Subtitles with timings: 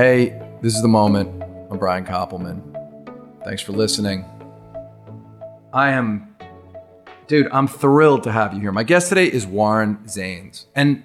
[0.00, 1.42] Hey, this is the moment.
[1.72, 2.62] I'm Brian Koppelman.
[3.42, 4.24] Thanks for listening.
[5.72, 6.36] I am,
[7.26, 8.70] dude, I'm thrilled to have you here.
[8.70, 10.66] My guest today is Warren Zanes.
[10.76, 11.02] And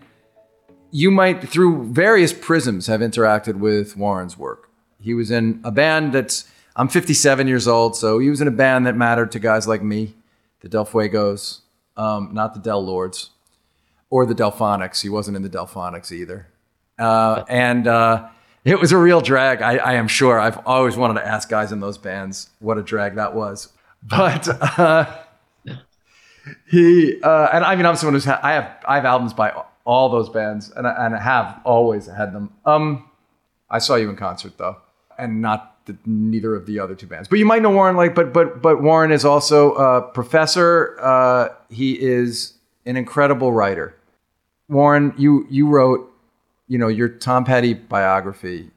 [0.91, 4.69] you might, through various prisms, have interacted with Warren's work.
[5.01, 8.51] He was in a band that's, I'm 57 years old, so he was in a
[8.51, 10.13] band that mattered to guys like me,
[10.59, 11.61] the Del Fuegos,
[11.97, 13.31] um, not the Del Lords,
[14.11, 15.01] or the Delfonics.
[15.01, 16.49] He wasn't in the Delfonics either.
[16.99, 18.29] Uh, and uh,
[18.65, 20.39] it was a real drag, I, I, am sure.
[20.39, 23.71] I've always wanted to ask guys in those bands what a drag that was.
[24.05, 24.47] But
[24.79, 25.05] uh,
[26.69, 29.53] he, uh, and I mean, I'm someone who's, ha- I have, I have albums by
[29.85, 32.53] all those bands and I, and I have always had them.
[32.65, 33.09] Um,
[33.69, 34.77] I saw you in concert though,
[35.17, 37.27] and not the, neither of the other two bands.
[37.27, 40.97] But you might know Warren, like, but but but Warren is also a professor.
[41.01, 42.53] Uh, he is
[42.85, 43.95] an incredible writer.
[44.69, 46.12] Warren, you you wrote,
[46.67, 48.71] you know, your Tom Petty biography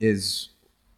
[0.00, 0.48] is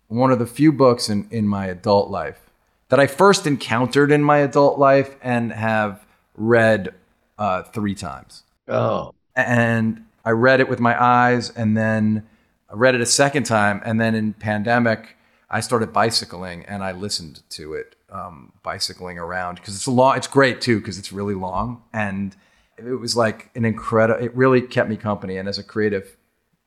[0.08, 2.50] one of the few books in in my adult life
[2.88, 6.04] that I first encountered in my adult life and have
[6.36, 6.94] read
[7.38, 8.44] uh, three times.
[8.66, 12.26] Oh, and I read it with my eyes, and then
[12.70, 15.16] I read it a second time, and then in pandemic,
[15.50, 20.16] I started bicycling and I listened to it um, bicycling around because it's a long.
[20.16, 22.36] It's great too because it's really long, and
[22.78, 24.22] it was like an incredible.
[24.22, 26.16] It really kept me company, and as a creative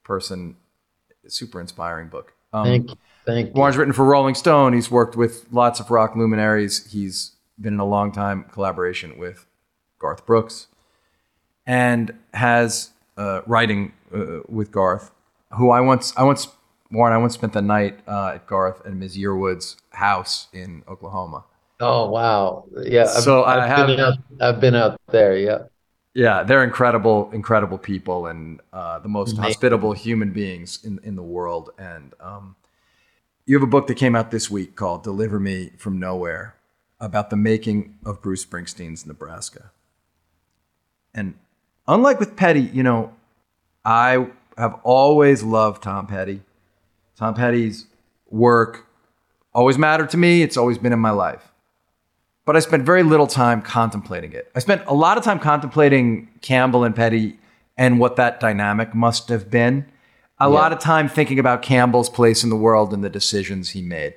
[0.03, 0.55] person,
[1.27, 2.33] super inspiring book.
[2.53, 2.95] Um, thank you.
[3.25, 3.53] Thank you.
[3.53, 4.73] Warren's written for Rolling Stone.
[4.73, 6.91] He's worked with lots of rock luminaries.
[6.91, 9.45] He's been in a long time collaboration with
[9.99, 10.67] Garth Brooks,
[11.65, 15.11] and has uh, writing uh, with Garth,
[15.51, 16.47] who I once I once
[16.91, 19.17] Warren I once spent the night uh, at Garth and Ms.
[19.17, 21.45] Yearwood's house in Oklahoma.
[21.79, 22.65] Oh wow!
[22.83, 23.05] Yeah.
[23.05, 23.87] So I've, I I've have.
[23.87, 25.37] Been out, I've been out there.
[25.37, 25.63] Yeah.
[26.13, 29.43] Yeah, they're incredible, incredible people, and uh, the most Amazing.
[29.43, 31.69] hospitable human beings in in the world.
[31.77, 32.55] And um,
[33.45, 36.55] you have a book that came out this week called "Deliver Me from Nowhere,"
[36.99, 39.71] about the making of Bruce Springsteen's Nebraska.
[41.13, 41.35] And
[41.87, 43.13] unlike with Petty, you know,
[43.85, 44.27] I
[44.57, 46.41] have always loved Tom Petty.
[47.15, 47.85] Tom Petty's
[48.29, 48.87] work
[49.53, 50.41] always mattered to me.
[50.41, 51.50] It's always been in my life.
[52.51, 54.51] But I spent very little time contemplating it.
[54.53, 57.39] I spent a lot of time contemplating Campbell and Petty
[57.77, 59.85] and what that dynamic must have been.
[60.37, 60.47] A yeah.
[60.47, 64.15] lot of time thinking about Campbell's place in the world and the decisions he made.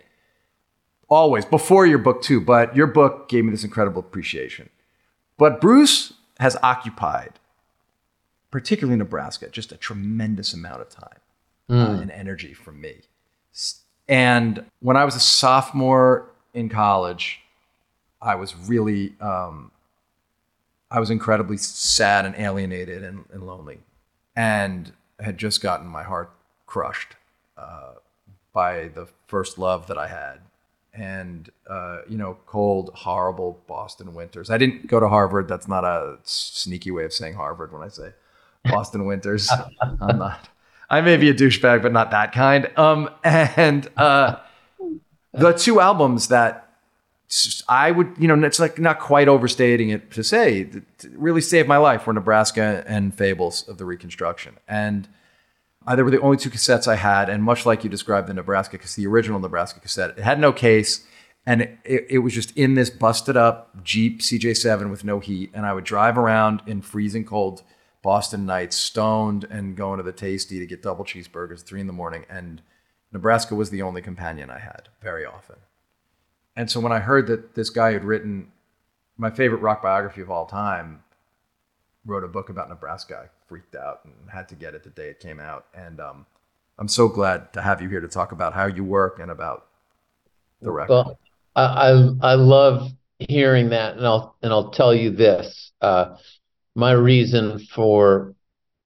[1.08, 4.68] Always, before your book too, but your book gave me this incredible appreciation.
[5.38, 7.38] But Bruce has occupied,
[8.50, 11.20] particularly Nebraska, just a tremendous amount of time
[11.70, 11.98] mm.
[11.98, 13.02] uh, and energy from me.
[14.08, 17.42] And when I was a sophomore in college,
[18.24, 19.70] I was really, um,
[20.90, 23.80] I was incredibly sad and alienated and, and, lonely,
[24.34, 24.90] and
[25.20, 26.32] had just gotten my heart
[26.66, 27.16] crushed
[27.58, 27.92] uh,
[28.52, 30.38] by the first love that I had,
[30.94, 34.48] and uh, you know, cold, horrible Boston winters.
[34.48, 35.46] I didn't go to Harvard.
[35.46, 38.14] That's not a sneaky way of saying Harvard when I say
[38.64, 39.50] Boston winters.
[40.00, 40.48] I'm not.
[40.88, 42.70] I may be a douchebag, but not that kind.
[42.78, 44.36] Um, and uh,
[45.32, 46.63] the two albums that
[47.68, 50.70] I would, you know, it's like not quite overstating it to say
[51.12, 54.58] really saved my life were Nebraska and Fables of the Reconstruction.
[54.68, 55.08] And
[55.86, 57.28] uh, they were the only two cassettes I had.
[57.28, 60.52] And much like you described the Nebraska, because the original Nebraska cassette, it had no
[60.52, 61.06] case.
[61.46, 65.50] And it, it, it, was just in this busted up Jeep CJ7 with no heat.
[65.54, 67.62] And I would drive around in freezing cold
[68.02, 71.92] Boston nights, stoned and going to the Tasty to get double cheeseburgers three in the
[71.92, 72.26] morning.
[72.28, 72.60] And
[73.12, 75.56] Nebraska was the only companion I had very often.
[76.56, 78.52] And so when I heard that this guy had written
[79.16, 81.02] my favorite rock biography of all time,
[82.06, 85.08] wrote a book about Nebraska, I freaked out and had to get it the day
[85.08, 85.66] it came out.
[85.74, 86.26] And um,
[86.78, 89.66] I'm so glad to have you here to talk about how you work and about
[90.60, 90.92] the record.
[90.92, 91.18] Well,
[91.56, 95.72] I I love hearing that, and I'll and I'll tell you this.
[95.80, 96.16] Uh,
[96.74, 98.34] my reason for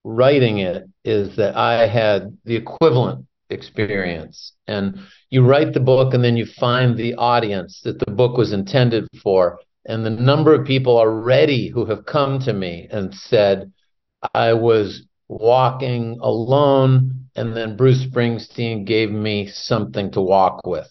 [0.05, 4.53] writing it is that I had the equivalent experience.
[4.67, 8.53] And you write the book and then you find the audience that the book was
[8.53, 9.59] intended for.
[9.87, 13.73] And the number of people already who have come to me and said,
[14.35, 20.89] I was walking alone, and then Bruce Springsteen gave me something to walk with.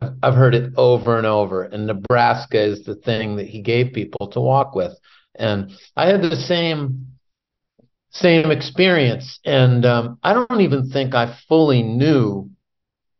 [0.00, 1.62] I've, I've heard it over and over.
[1.62, 4.92] And Nebraska is the thing that he gave people to walk with.
[5.34, 7.06] And I had the same
[8.12, 12.50] same experience, and um, I don't even think I fully knew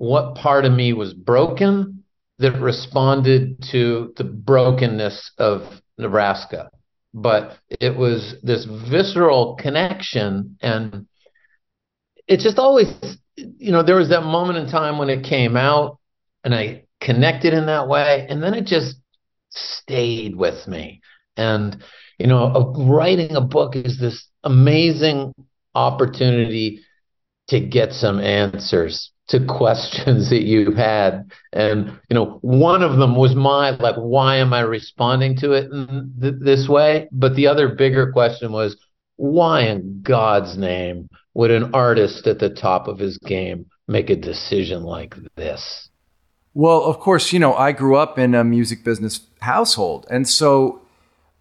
[0.01, 2.05] what part of me was broken
[2.39, 5.63] that responded to the brokenness of
[5.99, 6.71] Nebraska.
[7.13, 11.07] But it was this visceral connection, and
[12.27, 12.89] it just always
[13.37, 15.99] you know, there was that moment in time when it came out
[16.45, 18.27] and I connected in that way.
[18.29, 18.97] And then it just
[19.51, 21.01] stayed with me.
[21.37, 21.83] And,
[22.19, 25.35] you know, writing a book is this amazing
[25.75, 26.81] opportunity
[27.49, 31.31] to get some answers to questions that you had.
[31.53, 35.71] And you know one of them was my like why am i responding to it
[36.21, 37.09] th- this way?
[37.13, 38.77] But the other bigger question was
[39.17, 44.17] why in god's name would an artist at the top of his game make a
[44.17, 45.89] decision like this?
[46.55, 50.07] Well of course you know i grew up in a music business household.
[50.11, 50.83] And so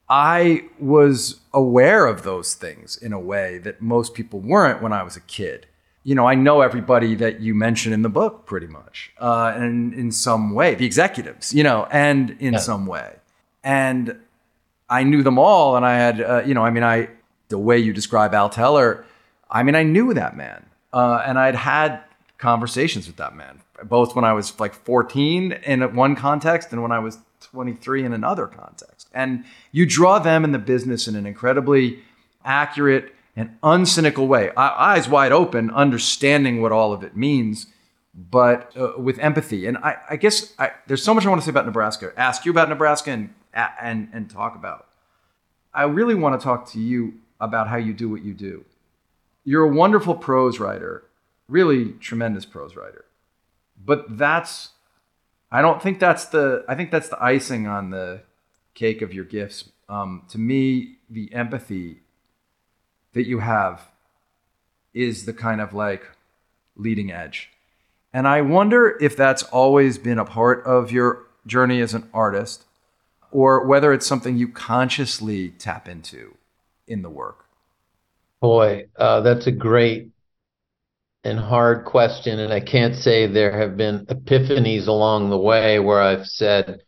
[0.07, 5.01] i was aware of those things in a way that most people weren't when i
[5.01, 5.65] was a kid
[6.03, 9.93] you know, I know everybody that you mention in the book pretty much, uh, and
[9.93, 12.59] in some way, the executives, you know, and in yeah.
[12.59, 13.15] some way,
[13.63, 14.17] and
[14.89, 17.09] I knew them all, and I had, uh, you know, I mean, I
[17.49, 19.05] the way you describe Al Teller,
[19.49, 22.01] I mean, I knew that man, uh, and I'd had
[22.37, 26.91] conversations with that man, both when I was like 14 in one context, and when
[26.91, 31.25] I was 23 in another context, and you draw them in the business in an
[31.25, 31.99] incredibly
[32.45, 37.68] accurate an uncynical way, eyes wide open, understanding what all of it means,
[38.13, 39.65] but uh, with empathy.
[39.65, 42.12] And I, I guess I, there's so much I want to say about Nebraska.
[42.18, 44.88] Ask you about Nebraska and and and talk about.
[45.74, 48.65] I really want to talk to you about how you do what you do.
[49.45, 51.06] You're a wonderful prose writer,
[51.47, 53.06] really tremendous prose writer.
[53.83, 54.71] But that's
[55.50, 58.21] I don't think that's the I think that's the icing on the
[58.74, 59.69] cake of your gifts.
[59.88, 62.01] Um, to me, the empathy
[63.13, 63.88] that you have
[64.94, 66.03] is the kind of like
[66.75, 67.50] leading edge.
[68.13, 72.65] And I wonder if that's always been a part of your journey as an artist
[73.31, 76.35] or whether it's something you consciously tap into
[76.88, 77.45] in the work.
[78.41, 80.09] Boy, uh, that's a great
[81.23, 82.39] and hard question.
[82.39, 86.81] And I can't say there have been epiphanies along the way where I've said,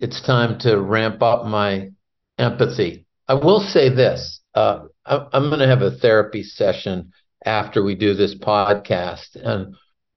[0.00, 1.90] it's time to ramp up my
[2.38, 3.06] empathy.
[3.28, 7.12] I will say this uh, I'm going to have a therapy session
[7.44, 9.74] after we do this podcast, and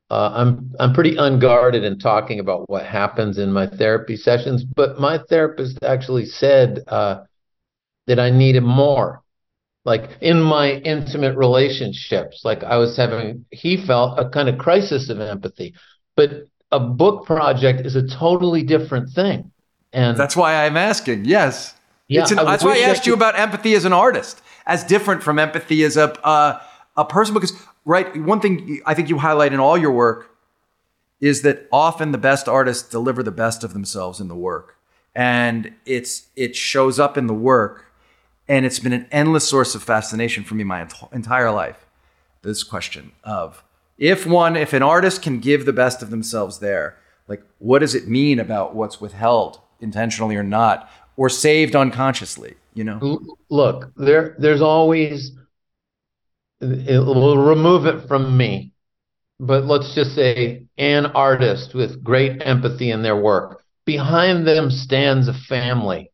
[0.10, 4.64] uh, I'm I'm pretty unguarded in talking about what happens in my therapy sessions.
[4.64, 7.22] But my therapist actually said uh,
[8.08, 9.24] that I needed more,
[9.84, 12.42] like in my intimate relationships.
[12.46, 15.76] Like I was having, he felt a kind of crisis of empathy,
[16.16, 19.52] but a book project is a totally different thing.
[19.92, 21.26] And that's why I'm asking.
[21.26, 21.74] Yes.
[22.10, 24.84] Yeah, an, that's why I asked I could, you about empathy as an artist as
[24.84, 26.62] different from empathy as a uh,
[26.96, 27.54] a person because
[27.86, 30.36] right one thing I think you highlight in all your work
[31.20, 34.76] is that often the best artists deliver the best of themselves in the work.
[35.16, 37.86] And it's it shows up in the work
[38.48, 41.88] and it's been an endless source of fascination for me my ent- entire life.
[42.44, 43.64] This question of
[43.98, 46.98] if one if an artist can give the best of themselves there
[47.28, 52.84] like what does it mean about what's withheld intentionally or not or saved unconsciously you
[52.84, 53.00] know?
[53.50, 55.32] Look there there's always
[56.62, 58.72] it will remove it from me.
[59.40, 65.28] But let's just say an artist with great empathy in their work behind them stands
[65.28, 66.12] a family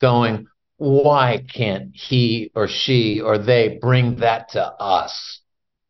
[0.00, 0.46] going
[0.78, 5.40] why can't he or she or they bring that to us?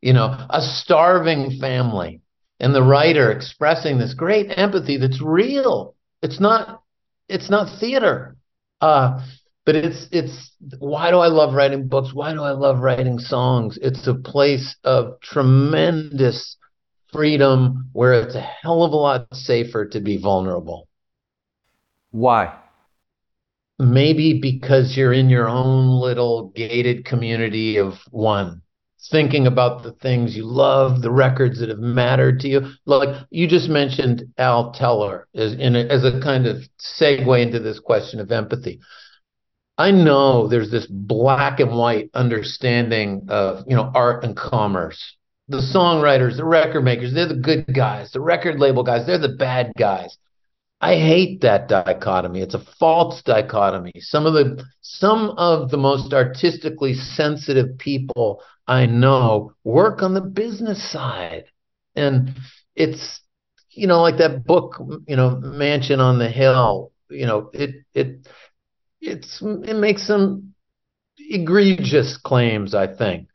[0.01, 2.21] You know a starving family
[2.61, 5.95] and the writer expressing this great empathy that's real.
[6.23, 6.83] It's not
[7.29, 8.37] it's not theater.
[8.81, 9.21] Uh,
[9.65, 12.13] but it's it's why do I love writing books?
[12.13, 13.79] Why do I love writing songs?
[13.81, 16.57] It's a place of tremendous
[17.13, 20.89] freedom where it's a hell of a lot safer to be vulnerable.
[22.11, 22.59] Why?
[23.79, 28.63] Maybe because you're in your own little gated community of one,
[29.11, 32.71] thinking about the things you love, the records that have mattered to you.
[32.87, 36.59] Like you just mentioned Al Teller as, in a, as a kind of
[37.01, 38.81] segue into this question of empathy.
[39.79, 45.17] I know there's this black and white understanding of, you know, art and commerce.
[45.49, 48.13] The songwriters, the record makers, they're the good guys.
[48.13, 50.17] The record label guys, they're the bad guys.
[50.81, 52.41] I hate that dichotomy.
[52.41, 53.93] It's a false dichotomy.
[53.99, 60.21] Some of the some of the most artistically sensitive people I know work on the
[60.21, 61.45] business side.
[61.95, 62.35] And
[62.75, 63.21] it's
[63.71, 68.27] you know like that book, you know, Mansion on the Hill, you know, it it
[69.03, 70.55] it's it makes some
[71.19, 73.29] egregious claims, I think,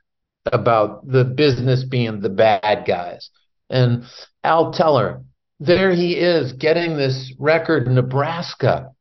[0.46, 3.30] about the business being the bad guys.
[3.70, 4.06] And
[4.44, 5.24] Al Teller,
[5.60, 8.92] there he is getting this record Nebraska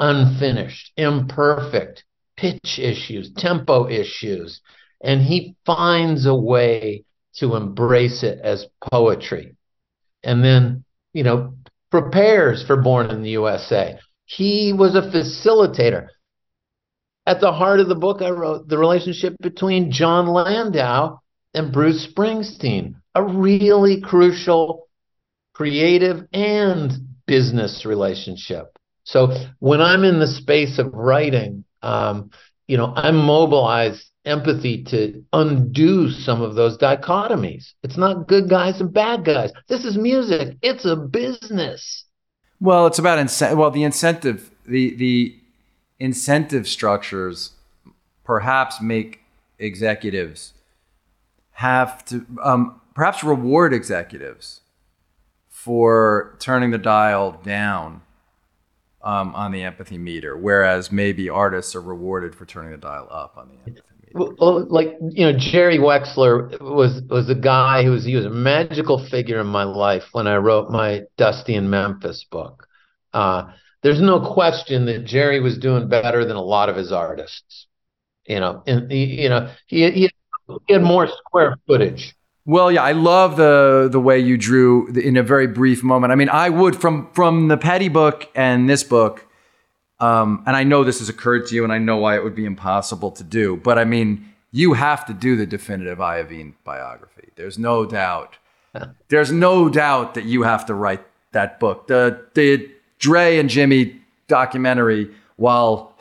[0.00, 2.04] unfinished, imperfect,
[2.36, 4.60] pitch issues, tempo issues,
[5.02, 7.04] and he finds a way
[7.36, 9.56] to embrace it as poetry.
[10.22, 11.54] And then, you know,
[11.90, 13.98] prepares for Born in the USA.
[14.26, 16.08] He was a facilitator.
[17.26, 21.20] At the heart of the book, I wrote the relationship between Jon Landau
[21.54, 24.88] and Bruce Springsteen, a really crucial
[25.54, 26.92] creative and
[27.26, 28.76] business relationship.
[29.04, 32.30] So when I'm in the space of writing, um,
[32.66, 37.72] you know, I'm mobilized empathy to undo some of those dichotomies.
[37.82, 39.52] It's not good guys and bad guys.
[39.68, 40.56] This is music.
[40.62, 42.03] It's a business.
[42.60, 43.58] Well, it's about incentive.
[43.58, 45.36] Well, the incentive, the the
[45.98, 47.52] incentive structures,
[48.24, 49.20] perhaps make
[49.58, 50.54] executives
[51.52, 54.60] have to um, perhaps reward executives
[55.48, 58.02] for turning the dial down
[59.02, 63.36] um, on the empathy meter, whereas maybe artists are rewarded for turning the dial up
[63.36, 63.93] on the empathy.
[64.14, 68.30] Well, like you know, Jerry Wexler was was a guy who was he was a
[68.30, 72.68] magical figure in my life when I wrote my Dusty in Memphis book.
[73.12, 73.50] Uh,
[73.82, 77.66] there's no question that Jerry was doing better than a lot of his artists.
[78.24, 80.10] You know, and you know he he,
[80.68, 82.14] had more square footage.
[82.46, 86.12] Well, yeah, I love the the way you drew in a very brief moment.
[86.12, 89.26] I mean, I would from from the Petty book and this book,
[90.00, 92.34] um, and I know this has occurred to you, and I know why it would
[92.34, 93.56] be impossible to do.
[93.56, 97.30] But I mean, you have to do the definitive Iovine biography.
[97.36, 98.38] There's no doubt.
[99.08, 101.86] There's no doubt that you have to write that book.
[101.86, 105.96] The the Dre and Jimmy documentary, while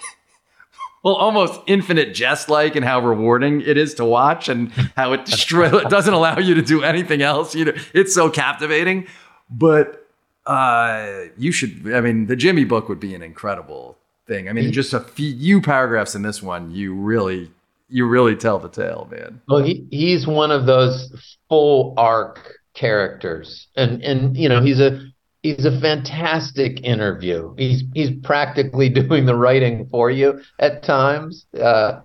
[1.04, 5.26] well, almost infinite jest like and how rewarding it is to watch and how it
[5.26, 7.54] destroy, it doesn't allow you to do anything else.
[7.54, 9.08] You know, it's so captivating.
[9.50, 10.03] But
[10.46, 13.98] uh, you should, I mean, the Jimmy book would be an incredible
[14.28, 14.50] thing.
[14.50, 17.52] I mean, just a few paragraphs in this one, you really,
[17.90, 19.42] you really tell the tale, man.
[19.48, 22.40] Well, he, he's one of those full arc
[22.74, 23.68] characters.
[23.76, 25.00] And, and, you know, he's a,
[25.44, 27.54] he's a fantastic interview.
[27.58, 31.46] He's he's practically doing the writing for you at times.
[31.58, 32.00] Uh,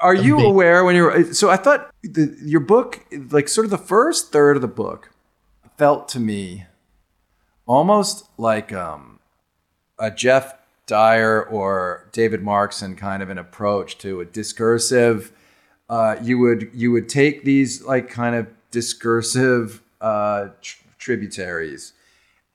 [0.00, 1.50] Are you big, aware when you're so?
[1.50, 5.10] I thought the, your book, like sort of the first third of the book,
[5.76, 6.66] felt to me
[7.66, 9.20] almost like um,
[9.98, 10.54] a Geoff
[10.86, 15.32] Dyer or David Markson kind of an approach to a discursive.
[15.88, 21.92] Uh, you would you would take these like kind of discursive uh, tr- tributaries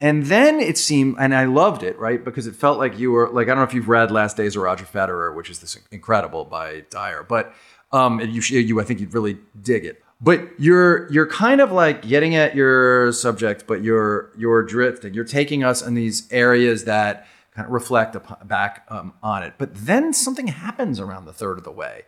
[0.01, 2.25] and then it seemed, and I loved it, right?
[2.25, 4.55] Because it felt like you were like I don't know if you've read Last Days
[4.55, 7.53] of Roger Federer, which is this incredible by Dyer, but
[7.91, 10.03] um, you you I think you'd really dig it.
[10.21, 15.13] But you're you're kind of like getting at your subject, but you're you're drifting.
[15.13, 17.25] You're taking us in these areas that
[17.55, 19.55] kind of reflect upon, back um, on it.
[19.57, 22.03] But then something happens around the third of the way.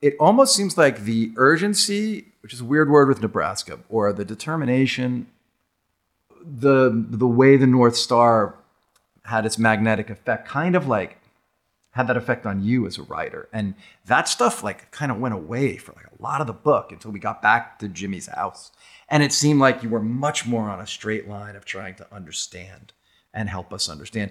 [0.00, 4.24] It almost seems like the urgency, which is a weird word with Nebraska, or the
[4.24, 5.26] determination
[6.46, 8.54] the the way the North Star
[9.24, 11.18] had its magnetic effect kind of like
[11.96, 13.48] had that effect on you as a writer.
[13.54, 13.74] And
[14.04, 17.10] that stuff like kind of went away for like a lot of the book until
[17.10, 18.70] we got back to Jimmy's house.
[19.08, 22.14] And it seemed like you were much more on a straight line of trying to
[22.14, 22.92] understand
[23.32, 24.30] and help us understand.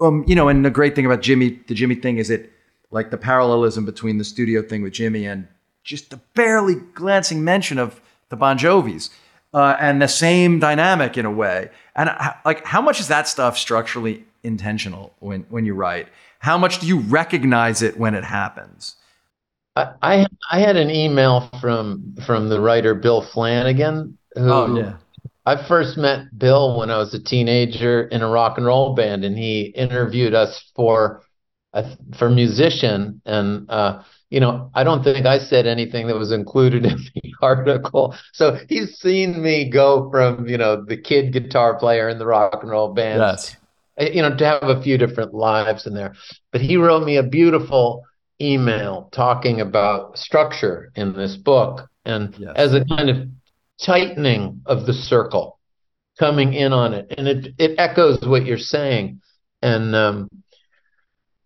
[0.00, 2.50] Um, you know, and the great thing about Jimmy, the Jimmy thing is it
[2.90, 5.46] like the parallelism between the studio thing with Jimmy and
[5.82, 9.10] just the barely glancing mention of the Bon Jovis
[9.52, 11.70] uh, and the same dynamic in a way.
[11.94, 16.08] And uh, like, how much is that stuff structurally intentional when when you write?
[16.44, 18.96] How much do you recognize it when it happens?
[19.76, 24.18] I I, had an email from from the writer Bill Flanagan.
[24.34, 24.96] Who, oh yeah.
[25.46, 29.24] I first met Bill when I was a teenager in a rock and roll band,
[29.24, 31.22] and he interviewed us for
[32.18, 36.84] for musician and uh, you know, I don't think I said anything that was included
[36.84, 38.14] in the article.
[38.34, 42.58] So he's seen me go from, you know, the kid guitar player in the rock
[42.60, 43.56] and roll band, yes.
[43.98, 46.14] Eh, you know, to have a few different lives in there.
[46.52, 48.04] But he wrote me a beautiful
[48.40, 52.52] email talking about structure in this book and yes.
[52.56, 53.28] as a kind of
[53.84, 55.58] tightening of the circle
[56.18, 57.14] coming in on it.
[57.16, 59.20] And it, it echoes what you're saying.
[59.62, 60.28] And, um,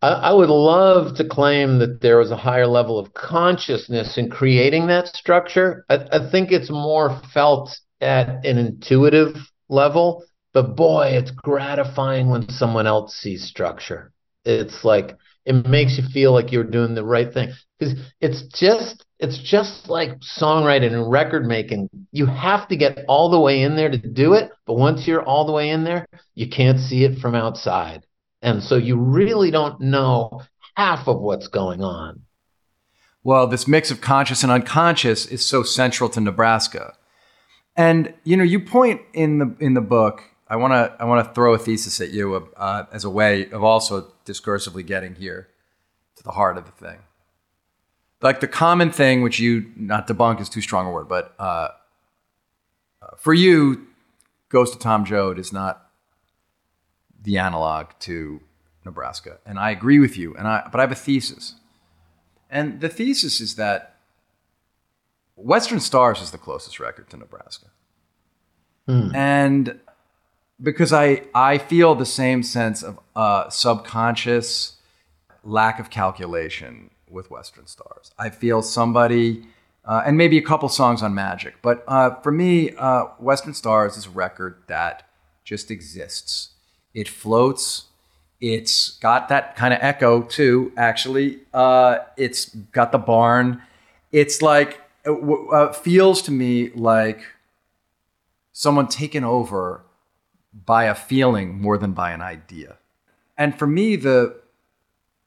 [0.00, 4.30] I, I would love to claim that there was a higher level of consciousness in
[4.30, 5.84] creating that structure.
[5.88, 9.34] I, I think it's more felt at an intuitive
[9.68, 14.12] level, but boy, it's gratifying when someone else sees structure.
[14.44, 19.04] It's like it makes you feel like you're doing the right thing because it's just
[19.18, 21.88] it's just like songwriting and record making.
[22.12, 25.22] You have to get all the way in there to do it, but once you're
[25.22, 28.04] all the way in there, you can't see it from outside.
[28.42, 30.42] And so you really don't know
[30.74, 32.22] half of what's going on.
[33.24, 36.94] well, this mix of conscious and unconscious is so central to Nebraska.
[37.76, 40.22] And you know, you point in the in the book.
[40.48, 43.50] I want to I want to throw a thesis at you uh, as a way
[43.50, 45.48] of also discursively getting here
[46.16, 46.98] to the heart of the thing.
[48.22, 51.68] Like the common thing, which you not debunk is too strong a word, but uh,
[53.02, 53.86] uh for you,
[54.48, 55.90] Ghost of Tom Joad is not
[57.22, 58.40] the analog to
[58.84, 60.34] Nebraska, and I agree with you.
[60.34, 61.56] And I but I have a thesis,
[62.48, 63.96] and the thesis is that
[65.36, 67.66] Western Stars is the closest record to Nebraska.
[68.88, 69.14] Mm.
[69.14, 69.80] And
[70.60, 74.76] because I, I feel the same sense of uh, subconscious
[75.44, 78.10] lack of calculation with Western Stars.
[78.18, 79.46] I feel somebody,
[79.84, 83.96] uh, and maybe a couple songs on Magic, but uh, for me, uh, Western Stars
[83.96, 85.08] is a record that
[85.44, 86.50] just exists.
[86.92, 87.86] It floats.
[88.40, 91.40] It's got that kind of echo too, actually.
[91.54, 93.62] Uh, it's got the barn.
[94.12, 97.22] It's like uh, feels to me like
[98.52, 99.82] someone taken over
[100.64, 102.76] by a feeling more than by an idea.
[103.36, 104.40] And for me, the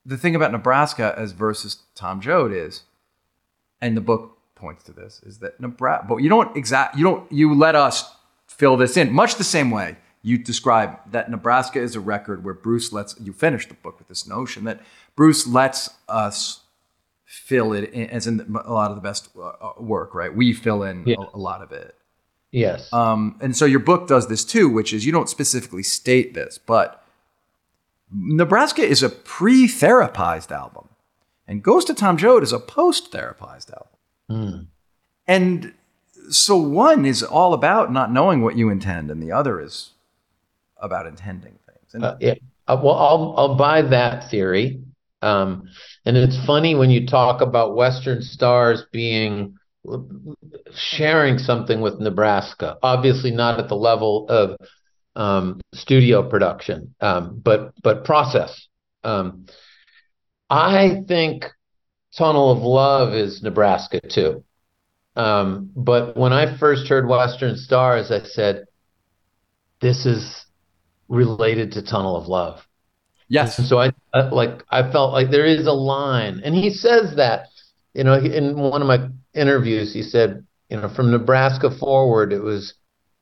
[0.05, 2.83] the thing about Nebraska as versus Tom Joad is,
[3.79, 6.05] and the book points to this, is that Nebraska.
[6.07, 6.97] But you don't exact.
[6.97, 7.31] You don't.
[7.31, 8.13] You let us
[8.47, 12.53] fill this in much the same way you describe that Nebraska is a record where
[12.53, 14.81] Bruce lets you finish the book with this notion that
[15.15, 16.61] Bruce lets us
[17.25, 20.35] fill it in, as in a lot of the best uh, uh, work, right?
[20.35, 21.15] We fill in yeah.
[21.17, 21.95] a, a, lot of it.
[22.51, 22.91] Yes.
[22.91, 26.57] Um, and so your book does this too, which is you don't specifically state this,
[26.57, 27.03] but
[28.13, 30.89] Nebraska is a pre-therapized album,
[31.47, 33.87] and Ghost of Tom Joad is a post-therapized album.
[34.29, 34.65] Mm.
[35.27, 35.73] And
[36.29, 39.91] so one is all about not knowing what you intend, and the other is
[40.77, 41.93] about intending things.
[41.93, 42.35] And, uh, yeah.
[42.67, 44.81] Uh, well, I'll I'll buy that theory.
[45.21, 45.69] Um,
[46.05, 49.57] and it's funny when you talk about Western stars being
[50.73, 52.77] sharing something with Nebraska.
[52.83, 54.57] Obviously, not at the level of
[55.15, 58.67] um, studio production, um, but but process.
[59.03, 59.47] Um,
[60.49, 61.45] I think
[62.17, 64.43] Tunnel of Love is Nebraska too.
[65.15, 68.65] Um, but when I first heard Western Stars, I said,
[69.81, 70.45] "This is
[71.07, 72.65] related to Tunnel of Love."
[73.27, 73.57] Yes.
[73.59, 77.15] And so I, I like I felt like there is a line, and he says
[77.15, 77.47] that,
[77.93, 82.41] you know, in one of my interviews, he said, you know, from Nebraska forward, it
[82.41, 82.73] was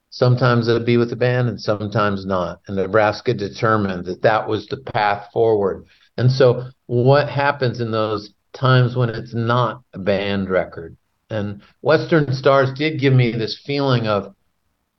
[0.10, 4.68] sometimes it'd be with the band and sometimes not, and Nebraska determined that that was
[4.68, 5.86] the path forward.
[6.18, 10.98] And so, what happens in those times when it's not a band record?
[11.30, 14.34] And Western Stars did give me this feeling of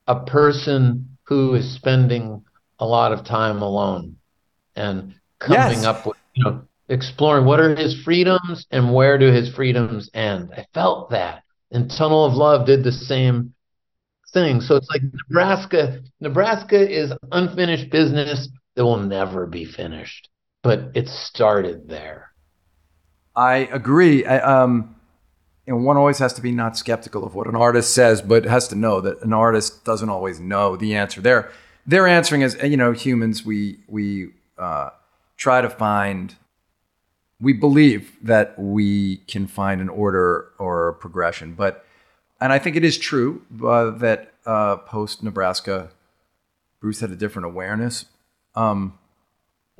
[0.06, 2.44] a person who is spending
[2.78, 4.16] a lot of time alone
[4.76, 5.84] and coming yes.
[5.84, 10.50] up with you know exploring what are his freedoms and where do his freedoms end.
[10.56, 11.44] I felt that.
[11.70, 13.54] And Tunnel of Love did the same
[14.32, 14.60] thing.
[14.60, 20.28] So it's like Nebraska, Nebraska is unfinished business that will never be finished,
[20.62, 22.32] but it started there.
[23.36, 24.26] I agree.
[24.26, 24.96] I, um,
[25.66, 28.66] and one always has to be not skeptical of what an artist says, but has
[28.68, 31.20] to know that an artist doesn't always know the answer.
[31.20, 31.50] They're
[31.86, 33.44] they're answering as you know humans.
[33.44, 34.90] We we uh,
[35.36, 36.34] try to find
[37.40, 41.84] we believe that we can find an order or a progression but
[42.40, 45.90] and i think it is true uh, that uh, post nebraska
[46.80, 48.06] bruce had a different awareness
[48.54, 48.98] um,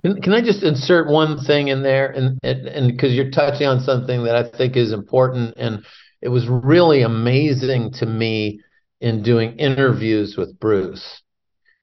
[0.02, 3.80] can, can i just insert one thing in there and and because you're touching on
[3.80, 5.84] something that i think is important and
[6.22, 8.60] it was really amazing to me
[9.00, 11.22] in doing interviews with bruce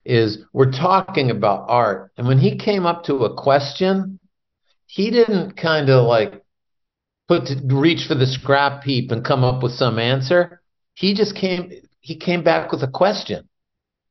[0.08, 2.12] is we're talking about art.
[2.18, 4.20] And when he came up to a question,
[4.88, 6.44] he didn't kind of like
[7.28, 10.62] put to reach for the scrap heap and come up with some answer.
[10.96, 13.48] He just came he came back with a question.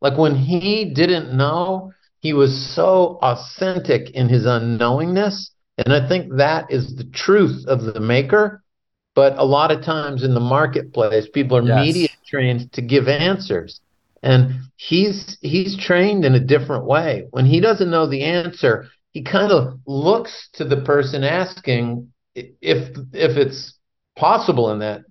[0.01, 5.51] Like when he didn't know, he was so authentic in his unknowingness.
[5.79, 8.63] And I think that is the truth of the maker.
[9.15, 11.87] But a lot of times in the marketplace, people are yes.
[11.87, 13.81] media trained to give answers
[14.23, 19.23] and he's he's trained in a different way when he doesn't know the answer he
[19.23, 23.73] kind of looks to the person asking if if it's
[24.15, 25.05] possible in that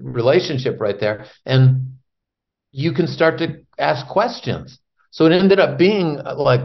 [0.00, 1.94] relationship right there and
[2.72, 4.80] you can start to ask questions
[5.12, 6.62] so it ended up being like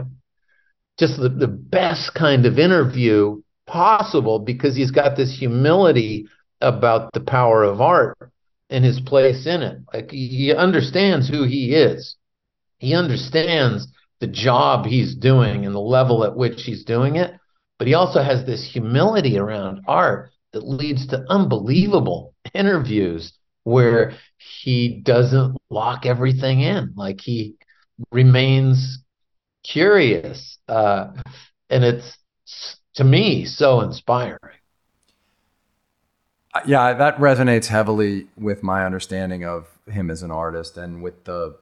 [0.98, 6.26] just the, the best kind of interview possible because he's got this humility
[6.60, 8.18] about the power of art
[8.68, 9.78] and his place in it.
[9.94, 12.16] Like he understands who he is.
[12.78, 13.86] He understands
[14.20, 17.32] the job he's doing and the level at which he's doing it.
[17.78, 23.32] But he also has this humility around art that leads to unbelievable interviews
[23.64, 26.92] where he doesn't lock everything in.
[26.96, 27.56] Like he
[28.10, 28.98] remains
[29.64, 30.58] curious.
[30.68, 31.12] Uh,
[31.68, 32.16] and it's
[32.94, 34.38] to me so inspiring.
[36.52, 41.24] Uh, yeah, that resonates heavily with my understanding of him as an artist and with
[41.24, 41.56] the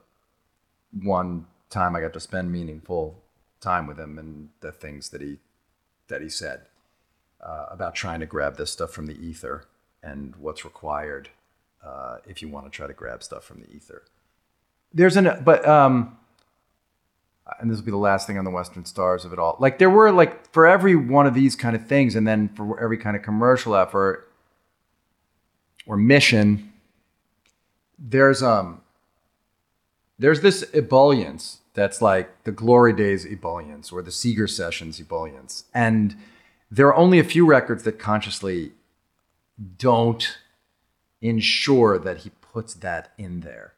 [1.02, 3.16] one time I got to spend meaningful
[3.60, 5.38] time with him and the things that he
[6.08, 6.62] that he said
[7.44, 9.64] uh, about trying to grab this stuff from the ether
[10.02, 11.28] and what's required
[11.84, 14.02] uh, if you want to try to grab stuff from the ether.
[14.92, 16.16] There's an but um,
[17.60, 19.56] and this will be the last thing on the Western Stars of it all.
[19.58, 22.80] Like there were like for every one of these kind of things, and then for
[22.80, 24.30] every kind of commercial effort
[25.86, 26.72] or mission,
[27.98, 28.80] there's um
[30.18, 36.16] there's this ebullience that's like the Glory Days ebullience or the Seeger Sessions ebullience, and
[36.70, 38.72] there are only a few records that consciously
[39.78, 40.38] don't
[41.20, 43.74] ensure that he puts that in there.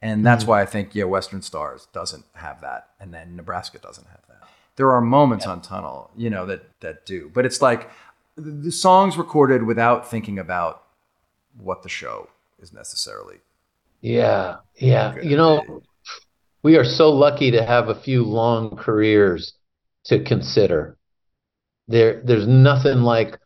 [0.00, 0.50] And that's mm-hmm.
[0.50, 2.90] why I think, yeah, Western Stars doesn't have that.
[3.00, 4.48] And then Nebraska doesn't have that.
[4.76, 5.52] There are moments yeah.
[5.52, 7.30] on Tunnel, you know, that that do.
[7.34, 7.90] But it's like
[8.36, 10.84] the songs recorded without thinking about
[11.56, 12.28] what the show
[12.60, 13.38] is necessarily.
[14.00, 14.56] Yeah.
[14.76, 15.14] Yeah.
[15.22, 15.82] You know,
[16.62, 19.54] we are so lucky to have a few long careers
[20.06, 20.96] to consider.
[21.88, 23.38] There there's nothing like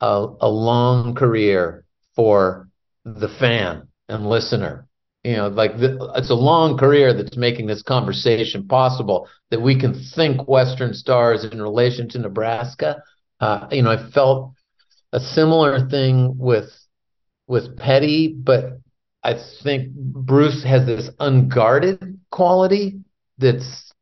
[0.00, 1.84] a, a long career
[2.16, 2.68] for
[3.04, 4.86] the fan and listener
[5.24, 9.78] you know like the, it's a long career that's making this conversation possible that we
[9.78, 13.02] can think western stars in relation to nebraska
[13.40, 14.52] uh, you know i felt
[15.12, 16.70] a similar thing with
[17.46, 18.78] with petty but
[19.22, 23.00] i think bruce has this unguarded quality
[23.38, 23.92] that's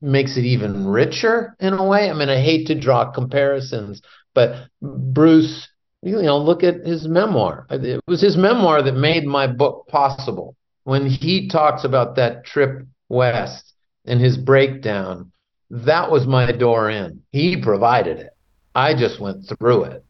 [0.00, 4.00] makes it even richer in a way i mean i hate to draw comparisons
[4.34, 5.68] but bruce
[6.02, 10.54] you know look at his memoir it was his memoir that made my book possible
[10.88, 13.74] when he talks about that trip west
[14.06, 15.32] and his breakdown,
[15.68, 17.20] that was my door in.
[17.30, 18.30] He provided it.
[18.74, 20.04] I just went through it.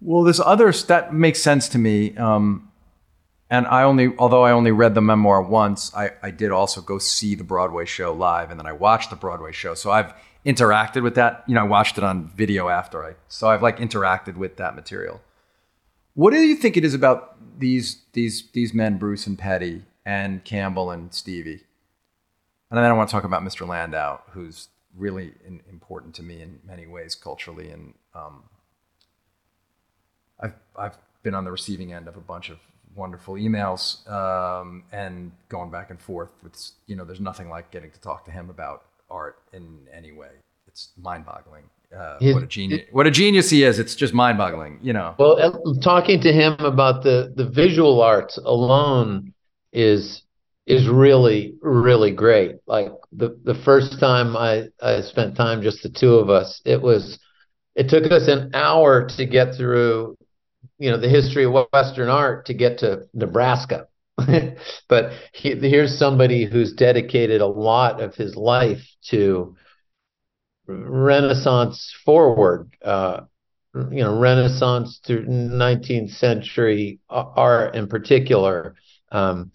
[0.00, 2.14] Well, this other that makes sense to me.
[2.18, 2.70] Um,
[3.54, 6.98] and I only, although I only read the memoir once, I, I did also go
[6.98, 9.74] see the Broadway show live, and then I watched the Broadway show.
[9.74, 10.12] So I've
[10.44, 11.44] interacted with that.
[11.46, 14.74] You know, I watched it on video after I, so I've like interacted with that
[14.74, 15.20] material.
[16.14, 20.44] What do you think it is about these these these men, Bruce and Petty, and
[20.44, 21.64] Campbell and Stevie.
[22.70, 23.66] And then I want to talk about Mr.
[23.66, 27.70] Landau, who's really in, important to me in many ways culturally.
[27.70, 28.44] And um,
[30.40, 32.58] I've, I've been on the receiving end of a bunch of
[32.94, 37.90] wonderful emails um, and going back and forth with, you know, there's nothing like getting
[37.90, 40.30] to talk to him about art in any way.
[40.66, 41.64] It's mind boggling.
[41.94, 42.80] Uh, what a genius!
[42.90, 43.78] What a genius he is!
[43.78, 45.14] It's just mind-boggling, you know.
[45.16, 49.32] Well, talking to him about the the visual arts alone
[49.72, 50.22] is
[50.66, 52.56] is really really great.
[52.66, 56.82] Like the the first time I I spent time just the two of us, it
[56.82, 57.18] was
[57.76, 60.16] it took us an hour to get through
[60.78, 63.88] you know the history of western art to get to Nebraska.
[64.88, 69.56] but he, here's somebody who's dedicated a lot of his life to
[70.66, 73.22] Renaissance forward, uh,
[73.74, 78.76] you know, Renaissance to 19th century art in particular,
[79.10, 79.50] um,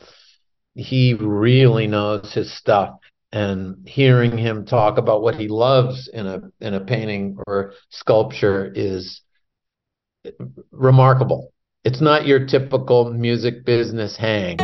[0.75, 2.95] he really knows his stuff
[3.31, 8.71] and hearing him talk about what he loves in a in a painting or sculpture
[8.73, 9.21] is
[10.71, 11.53] remarkable.
[11.83, 14.59] It's not your typical music business hang.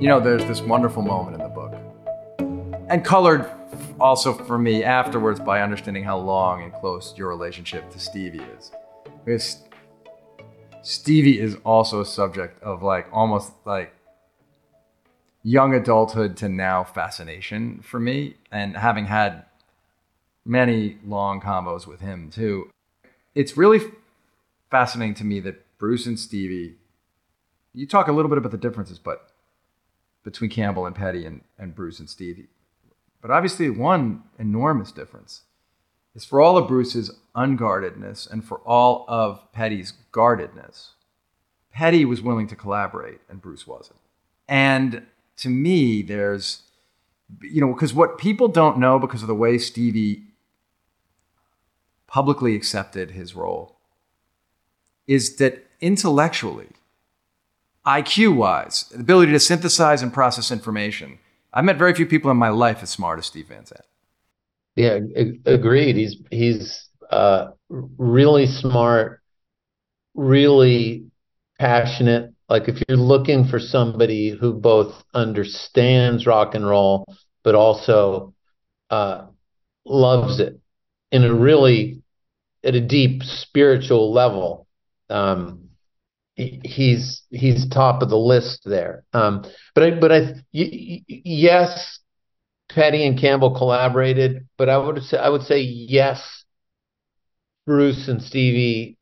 [0.00, 1.74] You know, there's this wonderful moment in the book
[2.90, 3.48] and colored
[4.00, 8.72] also for me afterwards by understanding how long and close your relationship to Stevie is.
[9.24, 9.62] Because
[10.82, 13.94] Stevie is also a subject of like almost like
[15.42, 18.34] young adulthood to now fascination for me.
[18.50, 19.44] And having had
[20.44, 22.70] many long combos with him too,
[23.34, 23.80] it's really
[24.70, 26.76] fascinating to me that Bruce and Stevie,
[27.72, 29.30] you talk a little bit about the differences, but
[30.24, 32.48] between Campbell and Petty and, and Bruce and Stevie
[33.20, 35.42] but obviously, one enormous difference
[36.14, 40.92] is for all of Bruce's unguardedness and for all of Petty's guardedness,
[41.72, 43.98] Petty was willing to collaborate and Bruce wasn't.
[44.48, 45.06] And
[45.38, 46.62] to me, there's,
[47.40, 50.24] you know, because what people don't know because of the way Stevie
[52.06, 53.76] publicly accepted his role
[55.06, 56.68] is that intellectually,
[57.86, 61.18] IQ wise, the ability to synthesize and process information.
[61.52, 63.84] I've met very few people in my life as smart as Steve Van Zandt.
[64.80, 64.98] Yeah,
[65.46, 65.96] agreed.
[65.96, 69.20] He's he's uh, really smart,
[70.14, 71.06] really
[71.58, 72.32] passionate.
[72.48, 77.04] Like if you're looking for somebody who both understands rock and roll,
[77.44, 78.34] but also
[78.90, 79.26] uh,
[79.86, 80.60] loves it
[81.12, 82.02] in a really
[82.64, 84.66] at a deep spiritual level,
[85.10, 85.70] um,
[86.36, 89.04] he's he's top of the list there.
[89.12, 91.99] Um, but I, but I yes,
[92.74, 96.44] Petty and Campbell collaborated, but I would say I would say yes,
[97.66, 98.96] Bruce and Stevie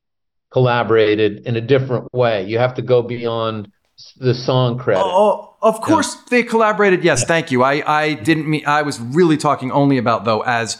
[0.50, 2.46] collaborated in a different way.
[2.46, 3.70] You have to go beyond
[4.16, 5.02] the song credit.
[5.04, 6.22] Oh, of course yeah.
[6.30, 7.04] they collaborated.
[7.04, 7.62] Yes, thank you.
[7.62, 10.78] I I didn't mean I was really talking only about though as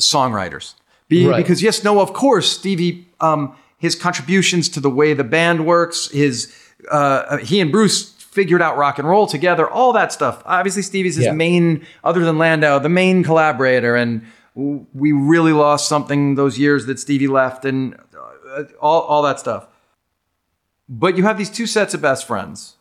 [0.00, 0.74] songwriters.
[1.08, 1.36] Be, right.
[1.36, 6.10] Because yes, no, of course Stevie um, his contributions to the way the band works,
[6.10, 6.52] his
[6.90, 10.42] uh, he and Bruce figured out rock and roll together, all that stuff.
[10.46, 11.32] Obviously, Stevie's his yeah.
[11.32, 14.22] main, other than Landau, the main collaborator, and
[14.54, 17.94] we really lost something those years that Stevie left, and
[18.56, 19.68] uh, all all that stuff.
[20.88, 22.76] But you have these two sets of best friends,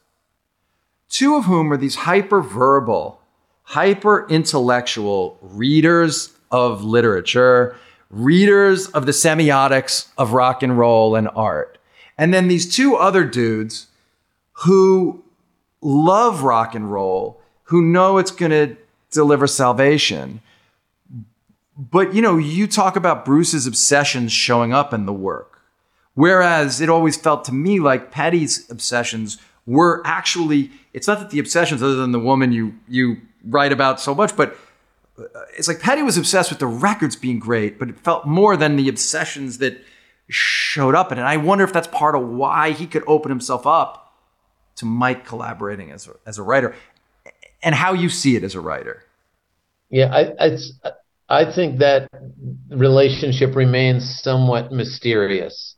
[1.10, 3.22] two of whom are these hyper verbal,
[3.64, 7.76] hyper intellectual readers of literature,
[8.10, 11.78] readers of the semiotics of rock and roll and art.
[12.18, 13.88] And then these two other dudes
[14.64, 15.24] who
[15.82, 18.78] love rock and roll, who know it's going to
[19.12, 20.42] deliver salvation.
[21.78, 25.62] But you know, you talk about Bruce's obsessions showing up in the work.
[26.14, 31.40] Whereas it always felt to me like Petty's obsessions were actually it's not that the
[31.40, 34.58] obsessions other than the woman you you write about so much, but
[35.18, 35.24] uh,
[35.58, 38.76] it's like Petty was obsessed with the records being great, but it felt more than
[38.76, 39.82] the obsessions that
[40.30, 41.22] showed up in it.
[41.22, 44.01] And I wonder if that's part of why he could open himself up
[44.82, 46.76] to Mike collaborating as a, as a writer
[47.64, 49.04] and how you see it as a writer.
[49.90, 50.92] Yeah, I, I,
[51.30, 52.10] I think that
[52.70, 55.76] relationship remains somewhat mysterious,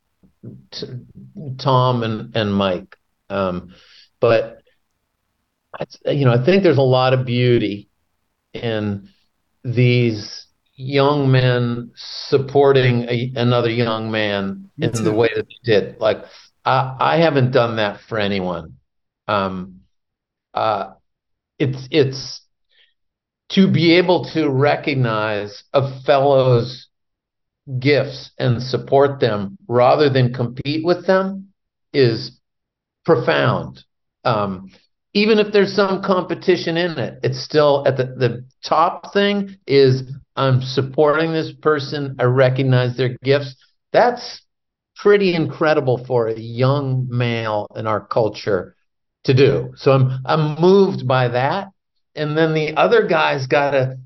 [1.58, 2.96] Tom and, and Mike.
[3.30, 3.76] Um,
[4.22, 4.64] but,
[6.06, 7.90] you know, I think there's a lot of beauty
[8.54, 9.10] in
[9.66, 16.00] these young men supporting a, another young man in the way that they did.
[16.00, 16.24] Like,
[16.64, 18.78] I, I haven't done that for anyone
[19.28, 19.82] um,
[20.54, 20.94] uh,
[21.60, 22.42] it's it's
[23.50, 26.88] to be able to recognize a fellow's
[27.80, 31.50] gifts and support them rather than compete with them
[31.94, 32.40] is
[33.06, 33.84] profound.
[34.24, 34.72] Um,
[35.14, 40.04] even if there's some competition in it, it's still at the, the top thing is
[40.36, 42.16] I'm supporting this person.
[42.20, 43.56] I recognize their gifts.
[43.92, 44.42] That's
[44.96, 48.76] pretty incredible for a young male in our culture
[49.26, 49.74] to do.
[49.76, 51.70] So I'm I'm moved by that.
[52.16, 53.98] And then the other guy's got to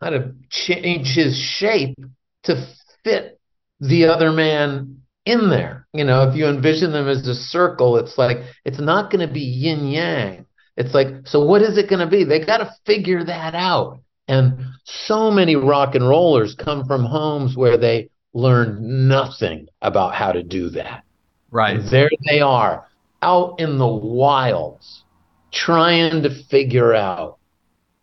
[0.00, 1.96] how to change his shape
[2.44, 2.66] to
[3.02, 3.40] fit
[3.80, 5.86] the other man in there.
[5.92, 9.32] You know, if you envision them as a circle, it's like it's not going to
[9.32, 10.46] be yin yang.
[10.76, 12.24] It's like, so what is it going to be?
[12.24, 14.00] They got to figure that out.
[14.28, 20.32] And so many rock and rollers come from homes where they learned nothing about how
[20.32, 21.04] to do that.
[21.50, 21.76] Right.
[21.76, 22.86] And there they are
[23.22, 25.04] out in the wilds
[25.52, 27.38] trying to figure out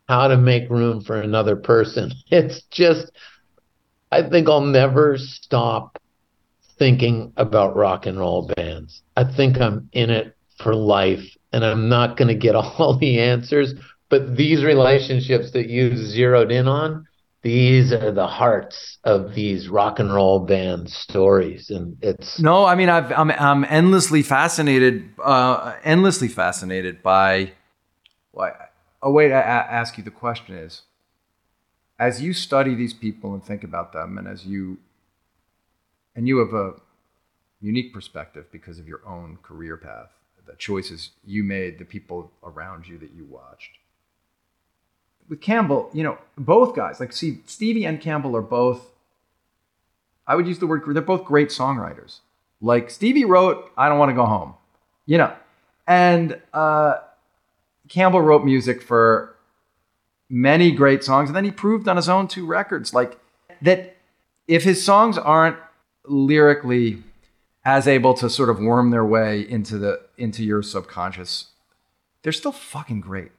[0.08, 2.12] how to make room for another person.
[2.32, 3.12] It's just,
[4.12, 5.97] I think I'll never stop
[6.78, 9.02] thinking about rock and roll bands.
[9.15, 13.19] I think I'm in it for life and I'm not going to get all the
[13.19, 13.73] answers,
[14.10, 17.06] but these relationships that you zeroed in on,
[17.43, 22.73] these are the hearts of these rock and roll band stories and it's no i
[22.73, 27.51] mean i am I'm, I'm endlessly fascinated uh, endlessly fascinated by
[28.32, 28.49] well,
[29.03, 30.84] way to a- ask you the question is
[31.99, 34.77] as you study these people and think about them and as you
[36.15, 36.73] and you have a
[37.60, 40.10] unique perspective because of your own career path
[40.45, 43.77] the choices you made the people around you that you watched
[45.30, 48.92] with Campbell, you know, both guys, like see, Stevie and Campbell are both,
[50.28, 52.20] I would use the word, they're both great songwriters.
[52.62, 54.54] Like Stevie wrote, I Don't Want to Go Home,
[55.06, 55.34] you know,
[55.88, 57.00] and uh,
[57.90, 59.36] Campbell wrote music for
[60.30, 61.30] many great songs.
[61.30, 63.20] And then he proved on his own two records, like
[63.62, 63.98] that
[64.48, 65.58] if his songs aren't
[66.06, 67.04] lyrically
[67.66, 71.48] as able to sort of worm their way into the into your subconscious,
[72.22, 73.32] they're still fucking great.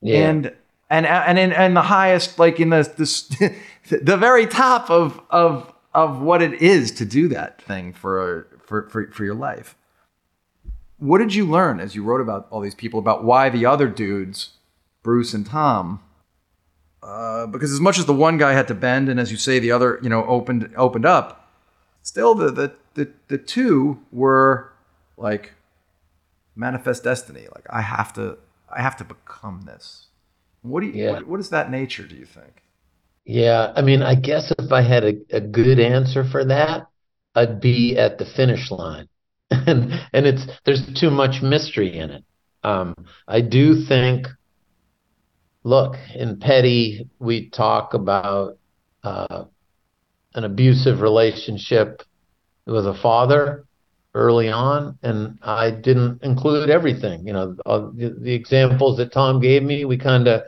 [0.00, 0.28] Yeah.
[0.28, 0.52] And
[0.90, 3.54] and and in and the highest like in the the,
[4.02, 8.88] the very top of of of what it is to do that thing for for
[8.88, 9.74] for, for your life
[10.98, 13.88] what did you learn as you wrote about all these people about why the other
[13.88, 14.50] dudes,
[15.02, 16.00] Bruce and Tom,
[17.02, 19.60] uh, because as much as the one guy had to bend, and as you say,
[19.60, 21.48] the other, you know, opened opened up,
[22.02, 24.72] still the the the, the two were
[25.16, 25.52] like
[26.56, 27.46] manifest destiny.
[27.54, 30.07] Like I have to I have to become this.
[30.62, 31.12] What do you yeah.
[31.12, 32.06] what, what is that nature?
[32.06, 32.62] Do you think?
[33.24, 36.86] Yeah, I mean, I guess if I had a, a good answer for that,
[37.34, 39.08] I'd be at the finish line.
[39.50, 42.24] and and it's there's too much mystery in it.
[42.64, 42.94] Um,
[43.26, 44.26] I do think
[45.68, 48.58] look, in Petty, we talk about
[49.04, 49.44] uh,
[50.34, 52.02] an abusive relationship
[52.66, 53.66] with a father
[54.18, 57.26] early on, and I didn't include everything.
[57.26, 60.42] You know, uh, the, the examples that Tom gave me, we kind of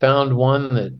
[0.00, 0.98] found one that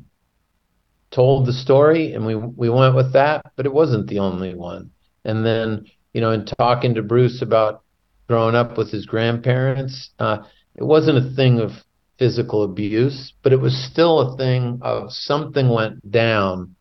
[1.10, 4.90] told the story, and we we went with that, but it wasn't the only one.
[5.24, 7.82] And then, you know, in talking to Bruce about
[8.28, 10.38] growing up with his grandparents, uh,
[10.74, 11.70] it wasn't a thing of
[12.18, 16.76] physical abuse, but it was still a thing of something went down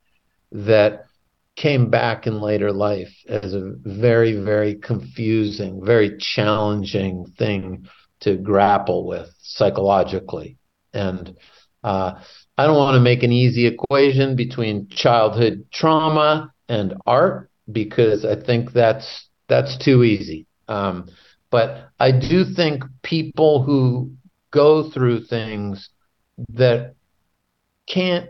[0.51, 1.05] that
[1.56, 7.88] came back in later life as a very, very confusing, very challenging thing
[8.22, 10.58] to grapple with psychologically.
[10.94, 11.36] And
[11.84, 12.13] uh,
[12.58, 18.36] I don't want to make an easy equation between childhood trauma and art because I
[18.42, 20.48] think that's that's too easy.
[20.68, 21.10] Um,
[21.52, 24.12] but I do think people who
[24.52, 25.89] go through things
[26.50, 26.96] that
[27.88, 28.30] can't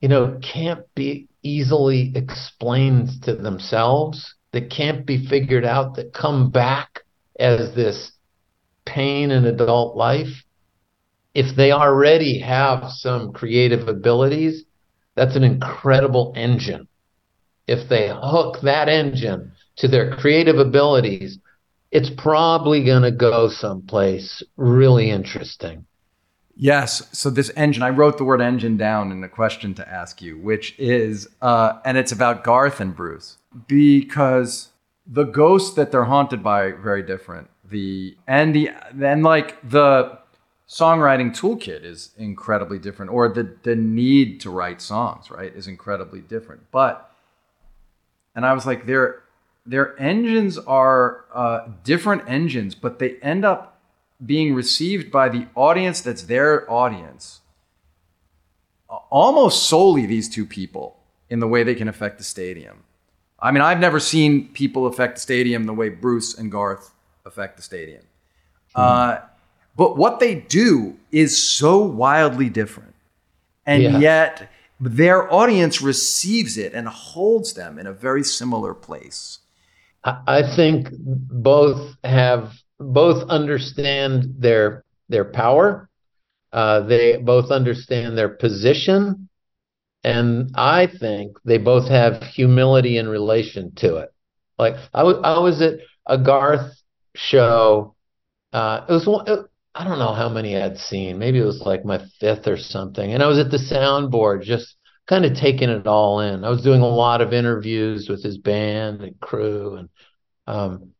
[0.00, 6.50] you know can't be easily explained to themselves that can't be figured out that come
[6.50, 7.00] back
[7.38, 8.12] as this
[8.86, 10.44] pain in adult life
[11.34, 14.64] if they already have some creative abilities
[15.14, 16.86] that's an incredible engine
[17.66, 21.38] if they hook that engine to their creative abilities
[21.94, 25.86] it's probably going to go someplace really interesting.
[26.56, 27.08] Yes.
[27.12, 30.38] So this engine, I wrote the word engine down in the question to ask you,
[30.38, 34.70] which is, uh, and it's about Garth and Bruce because
[35.06, 37.50] the ghosts that they're haunted by are very different.
[37.64, 40.18] The and the then like the
[40.68, 46.20] songwriting toolkit is incredibly different, or the the need to write songs right is incredibly
[46.20, 46.70] different.
[46.70, 47.10] But
[48.34, 49.22] and I was like, they're
[49.66, 53.73] their engines are uh, different engines, but they end up
[54.24, 57.40] being received by the audience that's their audience.
[59.10, 60.96] Almost solely these two people
[61.28, 62.84] in the way they can affect the stadium.
[63.40, 66.92] I mean, I've never seen people affect the stadium the way Bruce and Garth
[67.26, 68.02] affect the stadium.
[68.76, 68.80] Mm.
[68.80, 69.20] Uh,
[69.76, 72.94] but what they do is so wildly different.
[73.66, 73.98] And yeah.
[73.98, 74.50] yet,
[74.80, 79.40] their audience receives it and holds them in a very similar place.
[80.04, 82.52] I think both have
[82.92, 85.88] both understand their their power.
[86.52, 89.28] Uh, they both understand their position,
[90.04, 94.12] and I think they both have humility in relation to it.
[94.58, 96.72] Like I was, I was at a Garth
[97.16, 97.96] show.
[98.52, 99.26] Uh, it was one.
[99.28, 99.40] It,
[99.74, 101.18] I don't know how many I'd seen.
[101.18, 103.12] Maybe it was like my fifth or something.
[103.12, 104.76] And I was at the soundboard just
[105.08, 106.44] kind of taking it all in.
[106.44, 109.88] I was doing a lot of interviews with his band and crew, and
[110.46, 110.93] um,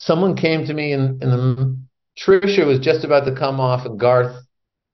[0.00, 1.78] someone came to me, and, and the,
[2.18, 4.36] Trisha was just about to come off, and Garth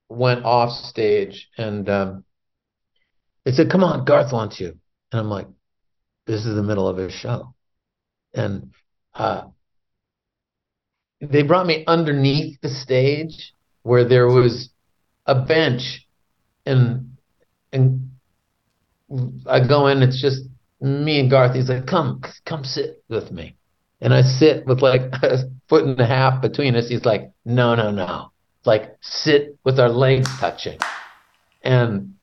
[0.09, 2.25] went off stage, and um,
[3.45, 4.79] they said, "Come on, Garth wants you,"
[5.13, 5.49] and I'm like,
[6.27, 7.55] "This is the middle of his show,"
[8.35, 8.73] and
[9.15, 9.45] uh,
[11.21, 14.71] they brought me underneath the stage where there was
[15.25, 16.07] a bench
[16.67, 17.17] and
[17.73, 18.11] and
[19.47, 20.43] I go in, it's just
[20.81, 21.55] me and Garth.
[21.55, 23.57] He's like, come, come sit with me.
[24.01, 26.89] And I sit with like a foot and a half between us.
[26.89, 28.33] He's like, no, no, no.
[28.65, 30.79] Like sit with our legs touching.
[31.63, 32.15] And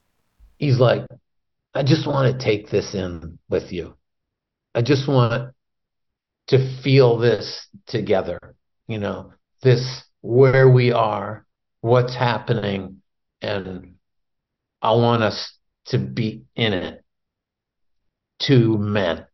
[0.58, 1.06] he's like,
[1.74, 3.96] I just want to take this in with you.
[4.76, 5.54] I just want
[6.48, 8.40] to feel this together,
[8.88, 11.46] you know, this where we are,
[11.82, 13.02] what's happening,
[13.42, 13.96] and
[14.82, 15.54] I want us
[15.88, 17.04] to be in it.
[18.40, 19.26] Two men.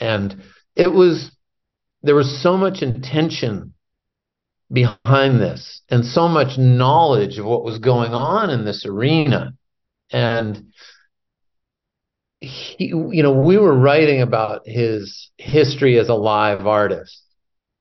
[0.00, 0.42] And
[0.76, 1.30] it was,
[2.02, 3.74] there was so much intention
[4.70, 9.54] behind this and so much knowledge of what was going on in this arena.
[10.10, 10.72] And
[12.40, 17.22] he, you know, we were writing about his history as a live artist.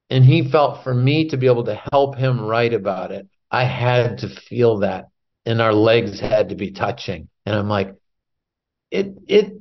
[0.09, 3.65] And he felt for me to be able to help him write about it, I
[3.65, 5.07] had to feel that
[5.47, 7.29] and our legs had to be touching.
[7.45, 7.95] And I'm like,
[8.91, 9.53] it it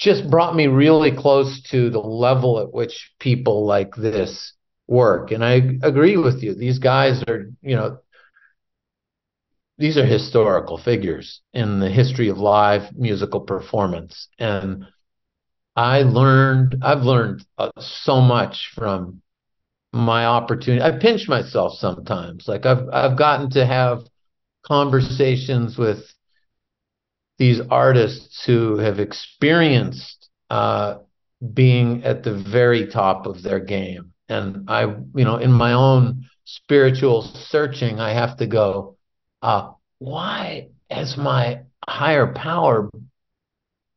[0.00, 4.54] just brought me really close to the level at which people like this
[4.88, 5.30] work.
[5.30, 6.54] And I agree with you.
[6.54, 7.98] These guys are, you know,
[9.78, 14.28] these are historical figures in the history of live musical performance.
[14.38, 14.86] And
[15.76, 19.22] I learned, I've learned uh, so much from
[19.92, 20.82] my opportunity.
[20.82, 22.46] I pinch myself sometimes.
[22.46, 24.04] Like I've I've gotten to have
[24.64, 26.04] conversations with
[27.40, 30.98] these artists who have experienced uh,
[31.54, 34.12] being at the very top of their game.
[34.28, 38.98] And I, you know, in my own spiritual searching, I have to go,
[39.40, 42.90] uh, why has my higher power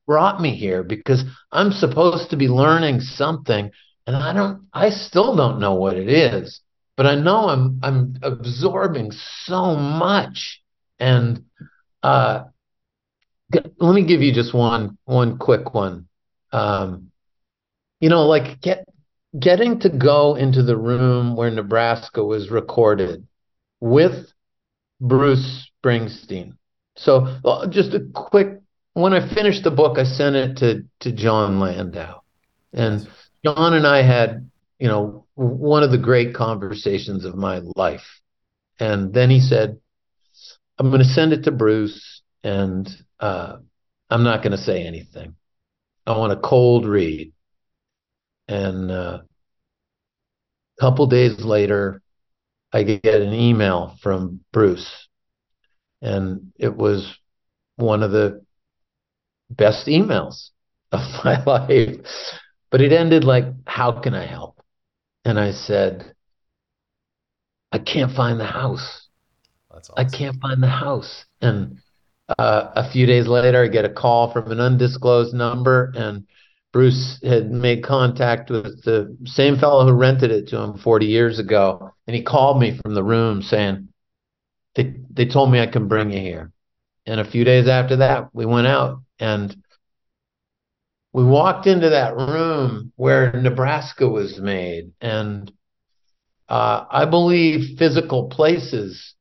[0.07, 0.81] brought me here?
[0.81, 3.71] Because I'm supposed to be learning something
[4.07, 6.61] and I don't I still don't know what it is,
[6.95, 10.61] but I know I'm I'm absorbing so much.
[10.97, 11.43] And
[12.01, 12.45] uh,
[13.79, 16.07] let me give you just one one quick one.
[16.51, 17.11] Um,
[17.99, 18.85] you know, like get
[19.37, 23.27] getting to go into the room where Nebraska was recorded
[23.79, 24.27] with
[25.01, 26.57] Bruce Springsteen.
[26.95, 28.59] So uh, just a quick
[28.93, 32.21] when I finished the book, I sent it to to Jon Landau,
[32.71, 33.07] and
[33.43, 34.49] John and I had,
[34.79, 38.21] you know, one of the great conversations of my life.
[38.79, 39.79] And then he said,
[40.77, 42.87] I'm going to send it to Bruce and
[43.23, 43.57] uh,
[44.09, 45.35] I'm not going to say anything.
[46.05, 47.31] I want a cold read.
[48.49, 49.21] And uh,
[50.77, 52.01] a couple days later,
[52.73, 55.07] I get an email from Bruce.
[56.01, 57.17] And it was
[57.77, 58.43] one of the
[59.49, 60.49] best emails
[60.91, 62.05] of my life.
[62.71, 64.61] But it ended like, How can I help?
[65.23, 66.13] And I said,
[67.71, 69.07] I can't find the house.
[69.71, 69.95] Awesome.
[69.95, 71.23] I can't find the house.
[71.41, 71.79] And
[72.29, 76.25] uh, a few days later, I get a call from an undisclosed number, and
[76.71, 81.39] Bruce had made contact with the same fellow who rented it to him 40 years
[81.39, 81.91] ago.
[82.07, 83.89] And he called me from the room saying,
[84.75, 86.51] they, they told me I can bring you here.
[87.05, 89.55] And a few days after that, we went out and
[91.11, 95.51] we walked into that room where Nebraska was made, and
[96.49, 99.13] uh, I believe physical places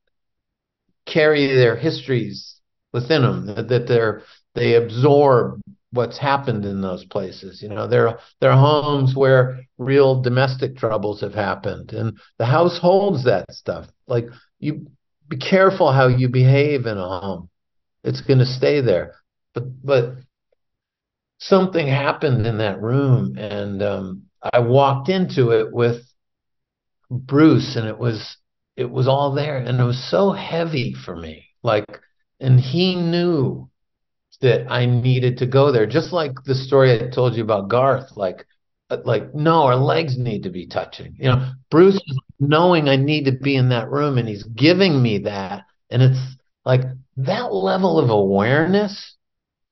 [1.05, 2.52] carry their histories
[2.93, 4.21] within them that they're
[4.55, 5.59] they absorb
[5.91, 7.61] what's happened in those places.
[7.61, 13.25] You know, they're they're homes where real domestic troubles have happened, and the house holds
[13.25, 13.87] that stuff.
[14.07, 14.25] Like
[14.59, 14.87] you,
[15.27, 17.49] be careful how you behave in a home;
[18.03, 19.15] it's going to stay there.
[19.53, 20.15] But but
[21.39, 26.01] something happened in that room, and um, I walked into it with
[27.09, 28.37] Bruce, and it was
[28.75, 31.45] it was all there, and it was so heavy for me.
[31.61, 31.85] Like,
[32.43, 33.69] and he knew
[34.41, 38.17] that I needed to go there, just like the story I told you about Garth.
[38.17, 38.45] Like,
[38.89, 41.15] uh, like no, our legs need to be touching.
[41.17, 45.01] You know, Bruce is knowing I need to be in that room, and he's giving
[45.01, 46.19] me that, and it's
[46.65, 46.81] like
[47.17, 49.15] that level of awareness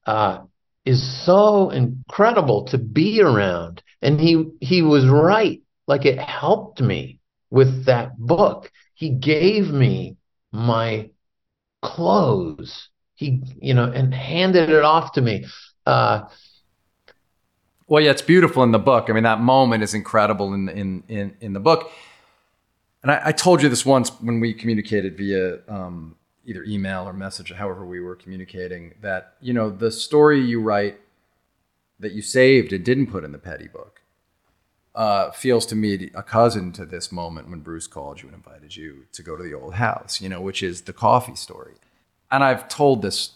[0.08, 0.40] uh,
[0.86, 3.84] is so incredible to be around.
[4.02, 5.62] And he he was right.
[5.88, 7.20] Like it helped me
[7.50, 8.72] with that book.
[8.96, 10.16] He gave me
[10.52, 11.11] my
[11.82, 12.90] clothes.
[13.16, 15.46] He, you know, and handed it off to me.
[15.86, 16.24] Uh,
[17.88, 19.10] well, yeah, it's beautiful in the book.
[19.10, 21.92] I mean, that moment is incredible in in in, in the book.
[23.04, 26.16] And I, I told you this once when we communicated via um,
[26.46, 31.00] either email or message, however we were communicating, that you know the story you write
[32.00, 34.01] that you saved and didn't put in the petty book
[34.94, 38.76] uh, feels to me a cousin to this moment when Bruce called you and invited
[38.76, 41.76] you to go to the old house, you know, which is the coffee story.
[42.30, 43.32] And I've told this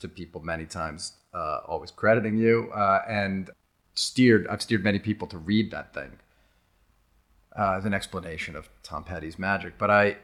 [0.00, 3.50] to people many times, uh, always crediting you, uh, and
[3.94, 4.46] steered.
[4.48, 6.12] I've steered many people to read that thing
[7.58, 9.78] uh, as an explanation of Tom Petty's magic.
[9.78, 10.16] But I,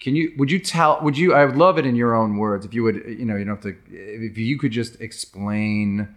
[0.00, 2.66] can you would you tell would you I would love it in your own words
[2.66, 6.08] if you would you know you don't have to if you could just explain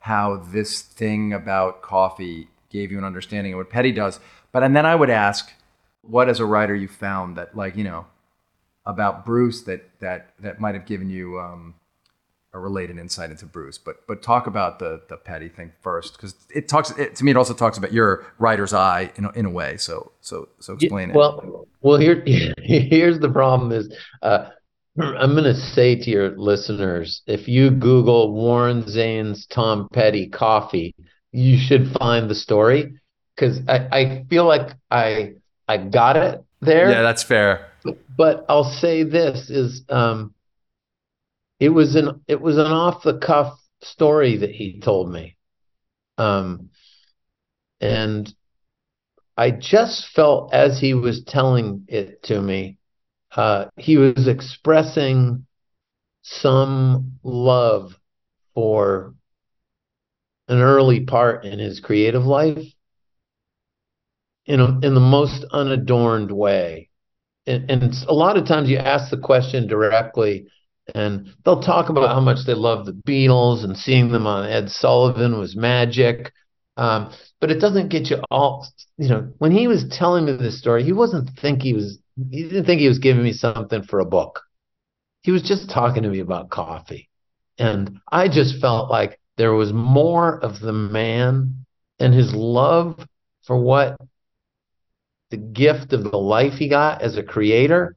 [0.00, 4.20] how this thing about coffee gave you an understanding of what Petty does.
[4.52, 5.52] But and then I would ask
[6.02, 8.06] what as a writer you found that like, you know,
[8.86, 11.74] about Bruce that that that might have given you um,
[12.54, 13.78] a related insight into Bruce.
[13.78, 17.32] But but talk about the the Petty thing first because it talks it, to me.
[17.32, 19.76] It also talks about your writer's eye in a, in a way.
[19.76, 21.46] So so so explain well, it.
[21.46, 22.22] Well, well here
[22.58, 23.92] here's the problem is.
[24.22, 24.50] Uh,
[25.00, 30.92] I'm going to say to your listeners if you Google Warren Zanes Tom Petty coffee,
[31.32, 33.00] you should find the story
[33.34, 35.34] because I, I feel like I
[35.66, 36.90] I got it there.
[36.90, 37.68] Yeah, that's fair.
[37.84, 40.34] But, but I'll say this is um,
[41.60, 45.36] it was an it was an off the cuff story that he told me,
[46.16, 46.70] um,
[47.80, 48.32] and
[49.36, 52.78] I just felt as he was telling it to me,
[53.36, 55.46] uh, he was expressing
[56.22, 57.92] some love
[58.54, 59.14] for
[60.48, 62.64] an early part in his creative life
[64.46, 66.88] in, a, in the most unadorned way.
[67.46, 70.48] And, and a lot of times you ask the question directly,
[70.94, 74.70] and they'll talk about how much they love the Beatles and seeing them on Ed
[74.70, 76.32] Sullivan was magic.
[76.76, 80.58] Um, but it doesn't get you all, you know, when he was telling me this
[80.58, 81.98] story, he wasn't think he was,
[82.30, 84.40] he didn't think he was giving me something for a book.
[85.22, 87.08] He was just talking to me about coffee.
[87.58, 91.64] And I just felt like there was more of the man
[91.98, 92.98] and his love
[93.46, 93.96] for what
[95.30, 97.96] the gift of the life he got as a creator.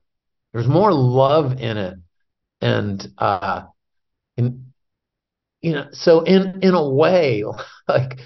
[0.54, 1.96] There's more love in it.
[2.62, 3.64] And, uh,
[4.38, 4.72] in,
[5.62, 7.44] you know, so in, in a way,
[7.88, 8.20] like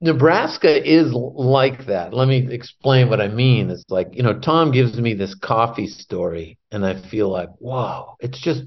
[0.00, 2.12] Nebraska is like that.
[2.12, 3.70] Let me explain what I mean.
[3.70, 8.16] It's like, you know, Tom gives me this coffee story, and I feel like, wow,
[8.20, 8.62] it's just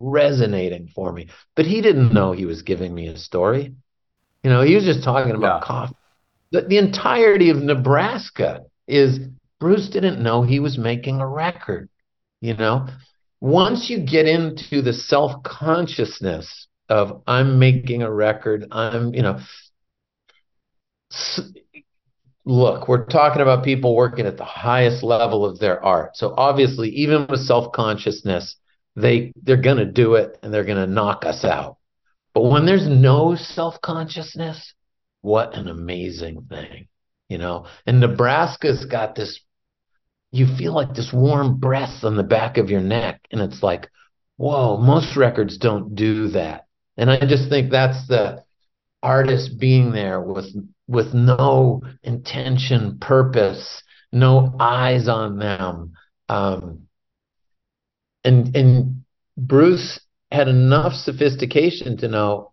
[0.00, 1.28] resonating for me.
[1.56, 3.74] But he didn't know he was giving me a story.
[4.42, 5.66] You know, he was just talking about yeah.
[5.66, 5.96] coffee.
[6.52, 9.20] The, the entirety of Nebraska is
[9.58, 11.88] Bruce didn't know he was making a record.
[12.40, 12.88] You know,
[13.40, 19.38] once you get into the self consciousness of I'm making a record, I'm, you know,
[22.44, 26.16] look, we're talking about people working at the highest level of their art.
[26.16, 28.56] So obviously, even with self-consciousness,
[28.96, 31.76] they they're going to do it and they're going to knock us out.
[32.34, 34.74] But when there's no self-consciousness,
[35.20, 36.88] what an amazing thing,
[37.28, 37.66] you know?
[37.86, 39.40] And Nebraska's got this
[40.32, 43.90] you feel like this warm breath on the back of your neck and it's like,
[44.36, 46.66] whoa, most records don't do that.
[46.96, 48.44] And I just think that's the
[49.02, 50.46] artist being there with
[50.86, 53.82] with no intention, purpose,
[54.12, 55.92] no eyes on them.
[56.28, 56.86] Um,
[58.24, 59.04] and and
[59.36, 60.00] Bruce
[60.30, 62.52] had enough sophistication to know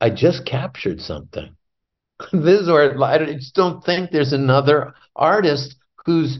[0.00, 1.56] I just captured something.
[2.32, 6.38] this is where I just don't think there's another artist who's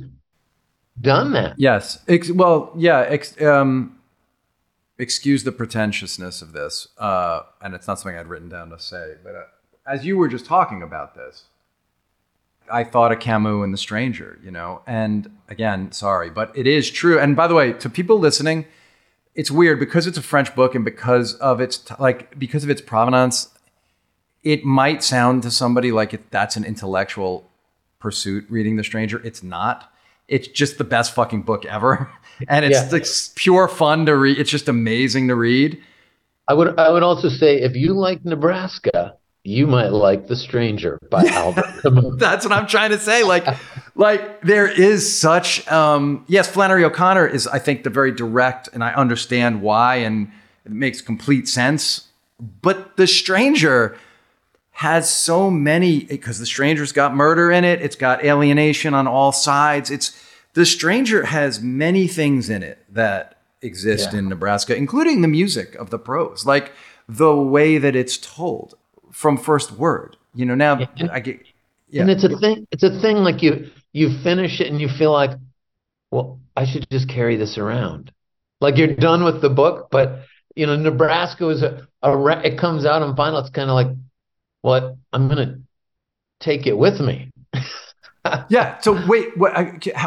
[1.01, 1.55] done that.
[1.59, 1.99] Yes.
[2.09, 3.01] Ex- well, yeah.
[3.09, 3.99] Ex- um,
[4.99, 9.15] excuse the pretentiousness of this, uh, and it's not something I'd written down to say,
[9.23, 9.35] but.
[9.35, 9.43] Uh,
[9.87, 11.45] as you were just talking about this,
[12.71, 16.91] I thought of Camus and The Stranger, you know, and again, sorry, but it is
[16.91, 17.19] true.
[17.19, 18.67] And by the way, to people listening,
[19.35, 22.81] it's weird because it's a French book and because of its like because of its
[22.81, 23.49] provenance,
[24.43, 27.51] it might sound to somebody like it, that's an intellectual
[27.99, 28.47] pursuit.
[28.49, 29.91] Reading The Stranger, it's not.
[30.27, 32.11] It's just the best fucking book ever,
[32.49, 32.89] and it's yeah.
[32.91, 34.39] like pure fun to read.
[34.39, 35.83] It's just amazing to read.
[36.49, 40.99] I would I would also say if you like Nebraska, you might like The Stranger
[41.11, 42.15] by Albert Camus.
[42.17, 43.23] That's what I'm trying to say.
[43.23, 43.47] Like,
[43.95, 48.83] like there is such um, yes, Flannery O'Connor is, I think, the very direct, and
[48.83, 50.33] I understand why, and
[50.65, 52.09] it makes complete sense.
[52.41, 53.97] But The Stranger
[54.73, 59.31] has so many because The Stranger's got murder in it, it's got alienation on all
[59.31, 59.91] sides.
[59.91, 60.19] It's
[60.55, 64.21] The Stranger has many things in it that exist yeah.
[64.21, 66.73] in Nebraska, including the music of the prose, like
[67.07, 68.75] the way that it's told
[69.15, 70.17] from first word.
[70.35, 71.07] You know, now yeah.
[71.11, 71.41] I get
[71.89, 72.03] yeah.
[72.03, 75.13] And it's a thing it's a thing like you you finish it and you feel
[75.13, 75.31] like,
[76.11, 78.11] well, I should just carry this around.
[78.61, 80.25] Like you're done with the book, but
[80.57, 83.41] you know, Nebraska is a, a it comes out on vinyl.
[83.41, 83.97] It's kind of like,
[84.63, 85.61] what I'm gonna
[86.41, 87.31] take it with me.
[88.49, 88.79] yeah.
[88.81, 89.53] So wait, what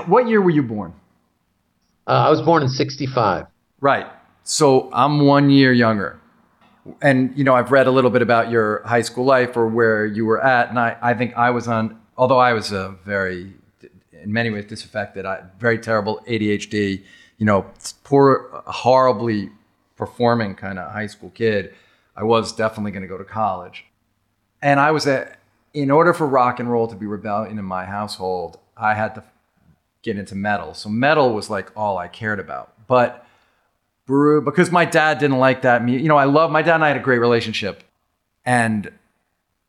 [0.07, 0.93] what year were you born?
[2.05, 3.45] Uh, I was born in '65.
[3.79, 4.07] Right.
[4.43, 6.19] So I'm one year younger
[7.01, 10.05] and you know i've read a little bit about your high school life or where
[10.05, 13.53] you were at and i, I think i was on although i was a very
[14.11, 17.03] in many ways disaffected I, very terrible adhd
[17.37, 17.65] you know
[18.03, 19.51] poor horribly
[19.95, 21.73] performing kind of high school kid
[22.15, 23.85] i was definitely going to go to college.
[24.61, 25.35] And i was a
[25.73, 29.23] in order for rock and roll to be rebellion in my household i had to
[30.07, 30.73] get into metal.
[30.73, 32.73] So metal was like all i cared about.
[32.87, 33.26] But
[34.07, 35.83] brew because my dad didn't like that.
[35.83, 36.01] music.
[36.01, 37.83] You know, I love my dad and I had a great relationship,
[38.43, 38.91] and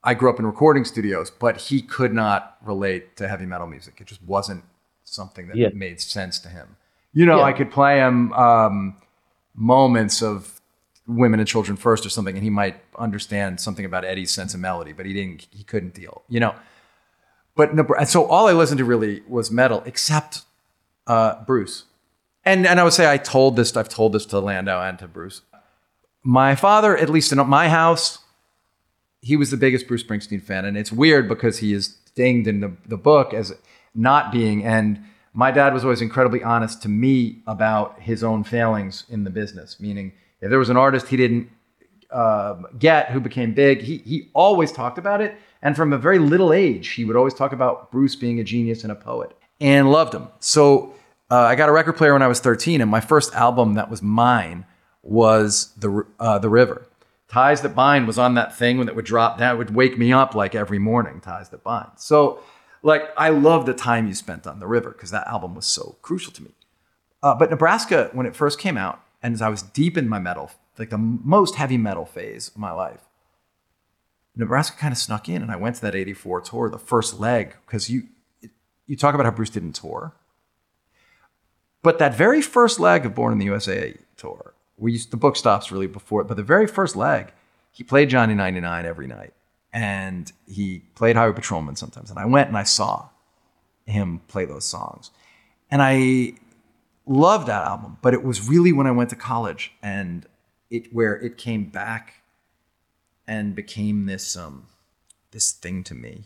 [0.02, 4.00] I grew up in recording studios, but he could not relate to heavy metal music.
[4.00, 4.64] It just wasn't
[5.04, 5.68] something that yeah.
[5.74, 6.76] made sense to him.
[7.12, 7.44] You know, yeah.
[7.44, 8.96] I could play him um,
[9.54, 10.60] moments of
[11.06, 14.60] women and children first or something, and he might understand something about Eddie's sense of
[14.60, 15.46] melody, but he didn't.
[15.50, 16.22] He couldn't deal.
[16.28, 16.54] You know.
[17.56, 20.42] But so all I listened to really was metal, except
[21.08, 21.84] uh, Bruce
[22.44, 25.08] and and I would say I told this, I've told this to Landau and to
[25.08, 25.42] Bruce.
[26.22, 28.18] My father, at least in my house,
[29.20, 32.60] he was the biggest Bruce Springsteen fan, and it's weird because he is dinged in
[32.60, 33.52] the, the book as
[33.94, 34.64] not being.
[34.64, 39.30] And my dad was always incredibly honest to me about his own failings in the
[39.30, 41.50] business, meaning if there was an artist he didn't
[42.10, 45.36] uh, get who became big, he, he always talked about it.
[45.62, 48.82] And from a very little age, he would always talk about Bruce being a genius
[48.82, 50.28] and a poet and loved him.
[50.38, 50.94] So
[51.30, 53.90] uh, I got a record player when I was 13, and my first album that
[53.90, 54.64] was mine
[55.02, 56.86] was The, uh, the River.
[57.28, 60.34] Ties That Bind was on that thing that would drop that would wake me up
[60.34, 61.90] like every morning, Ties That Bind.
[61.96, 62.40] So,
[62.82, 65.96] like, I love the time you spent on the river because that album was so
[66.00, 66.50] crucial to me.
[67.22, 70.18] Uh, but Nebraska, when it first came out, and as I was deep in my
[70.18, 73.02] metal, like the most heavy metal phase of my life,
[74.36, 77.56] Nebraska kind of snuck in, and I went to that '84 tour, the first leg,
[77.66, 78.04] because you
[78.86, 80.14] you talk about how Bruce didn't tour,
[81.82, 85.36] but that very first leg of Born in the USA tour, we used, the book
[85.36, 87.32] stops really before it, but the very first leg,
[87.72, 89.32] he played Johnny 99 every night
[89.72, 92.10] and he played Highway Patrolman sometimes.
[92.10, 93.08] And I went and I saw
[93.86, 95.10] him play those songs.
[95.70, 96.34] And I
[97.06, 100.26] loved that album, but it was really when I went to college and
[100.70, 102.22] it where it came back
[103.26, 104.66] and became this um
[105.30, 106.24] this thing to me.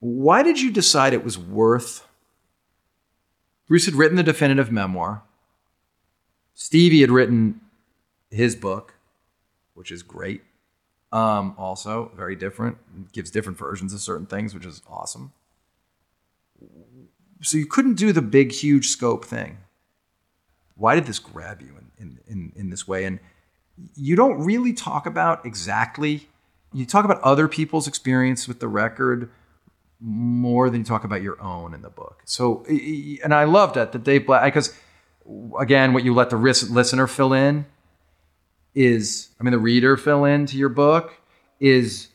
[0.00, 2.06] Why did you decide it was worth
[3.72, 5.22] Bruce had written the definitive memoir.
[6.52, 7.58] Stevie had written
[8.30, 8.96] his book,
[9.72, 10.42] which is great.
[11.10, 12.76] Um, also, very different,
[13.12, 15.32] gives different versions of certain things, which is awesome.
[17.40, 19.56] So you couldn't do the big, huge scope thing.
[20.76, 23.06] Why did this grab you in, in, in, in this way?
[23.06, 23.20] And
[23.96, 26.28] you don't really talk about exactly,
[26.74, 29.30] you talk about other people's experience with the record
[30.02, 32.22] more than you talk about your own in the book.
[32.24, 34.74] So, and I loved that, that Dave Black, because
[35.58, 37.66] again, what you let the listener fill in
[38.74, 41.14] is, I mean, the reader fill in to your book
[41.60, 42.08] is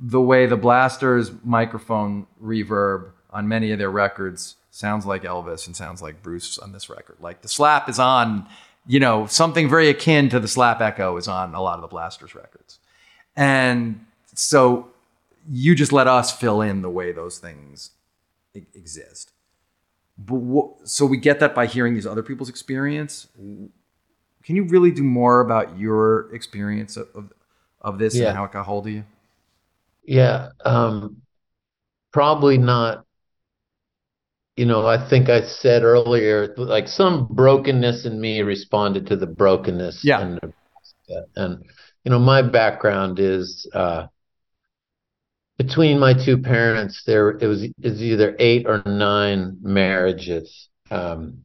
[0.00, 5.76] the way the Blasters microphone reverb on many of their records sounds like Elvis and
[5.76, 7.16] sounds like Bruce on this record.
[7.20, 8.46] Like the slap is on,
[8.86, 11.88] you know, something very akin to the slap echo is on a lot of the
[11.88, 12.78] Blasters records.
[13.36, 14.91] And so
[15.48, 17.90] you just let us fill in the way those things
[18.54, 19.32] exist.
[20.18, 23.28] But so we get that by hearing these other people's experience
[24.42, 27.32] can you really do more about your experience of of,
[27.80, 28.28] of this yeah.
[28.28, 29.04] and how it got hold of you?
[30.04, 31.22] Yeah, um,
[32.12, 33.04] probably not.
[34.56, 39.26] You know, I think I said earlier, like some brokenness in me responded to the
[39.26, 40.04] brokenness.
[40.04, 40.20] Yeah.
[40.20, 40.52] And,
[41.36, 41.64] and
[42.04, 44.08] you know, my background is uh,
[45.62, 47.02] between my two parents.
[47.06, 50.68] There, it was is either eight or nine marriages.
[50.90, 51.44] Um,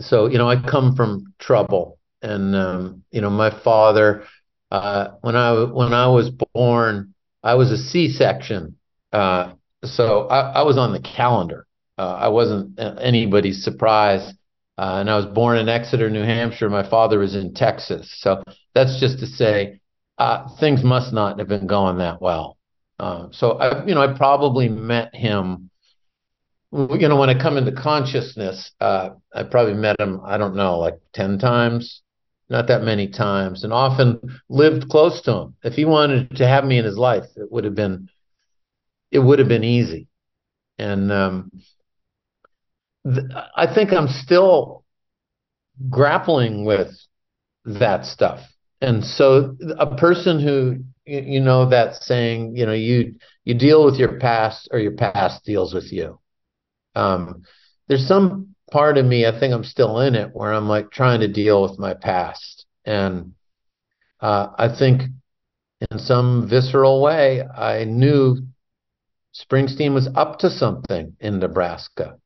[0.00, 1.98] so you know i come from trouble.
[2.22, 4.24] And um, you know my father
[4.70, 8.76] uh, when i when i was born i was a c-section.
[9.12, 9.52] Uh,
[9.84, 11.66] so I, I, was on the calendar.
[11.98, 14.32] Uh, i wasn't anybody's surprise
[14.78, 16.68] uh, and i was born in exeter new hampshire.
[16.68, 18.12] My father was in texas.
[18.18, 18.42] So
[18.74, 19.80] that's just to say
[20.18, 22.56] uh, things must not have been going that well
[22.98, 25.70] uh, so i you know i probably met him
[26.74, 30.78] you know, when I come into consciousness, uh, I probably met him, I don't know,
[30.78, 32.02] like 10 times,
[32.48, 35.54] not that many times, and often lived close to him.
[35.62, 38.08] If he wanted to have me in his life, it would have been,
[39.12, 40.08] it would have been easy.
[40.76, 41.52] And um,
[43.06, 43.26] th-
[43.56, 44.84] I think I'm still
[45.88, 46.90] grappling with
[47.66, 48.40] that stuff.
[48.80, 53.96] And so a person who, you know, that saying, you know, you, you deal with
[53.96, 56.18] your past or your past deals with you
[56.94, 57.42] um,
[57.88, 61.20] there's some part of me, I think I'm still in it, where I'm like trying
[61.20, 62.66] to deal with my past.
[62.84, 63.34] And
[64.20, 65.02] uh, I think
[65.90, 68.46] in some visceral way, I knew
[69.34, 72.18] Springsteen was up to something in Nebraska.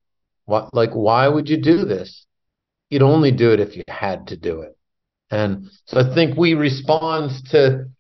[0.44, 2.26] What, like, why would you do this?
[2.90, 4.76] You'd only do it if you had to do it.
[5.30, 7.90] And so I think we respond to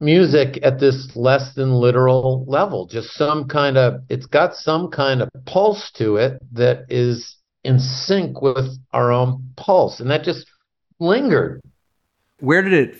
[0.00, 5.20] music at this less than literal level just some kind of it's got some kind
[5.20, 10.00] of pulse to it that is in sync with our own pulse.
[10.00, 10.46] And that just
[10.98, 11.60] lingered.
[12.40, 12.96] Where did it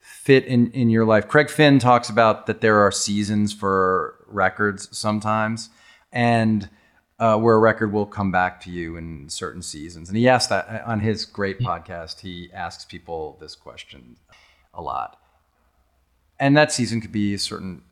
[0.00, 1.28] fit in in your life?
[1.28, 5.70] Craig finn talks about that there are seasons for records sometimes
[6.12, 6.68] and
[7.18, 10.08] uh, where a record will come back to you in certain seasons.
[10.08, 14.16] And he asked that on his great podcast he asks people this question
[14.72, 15.18] a lot
[16.40, 17.82] and that season could be a certain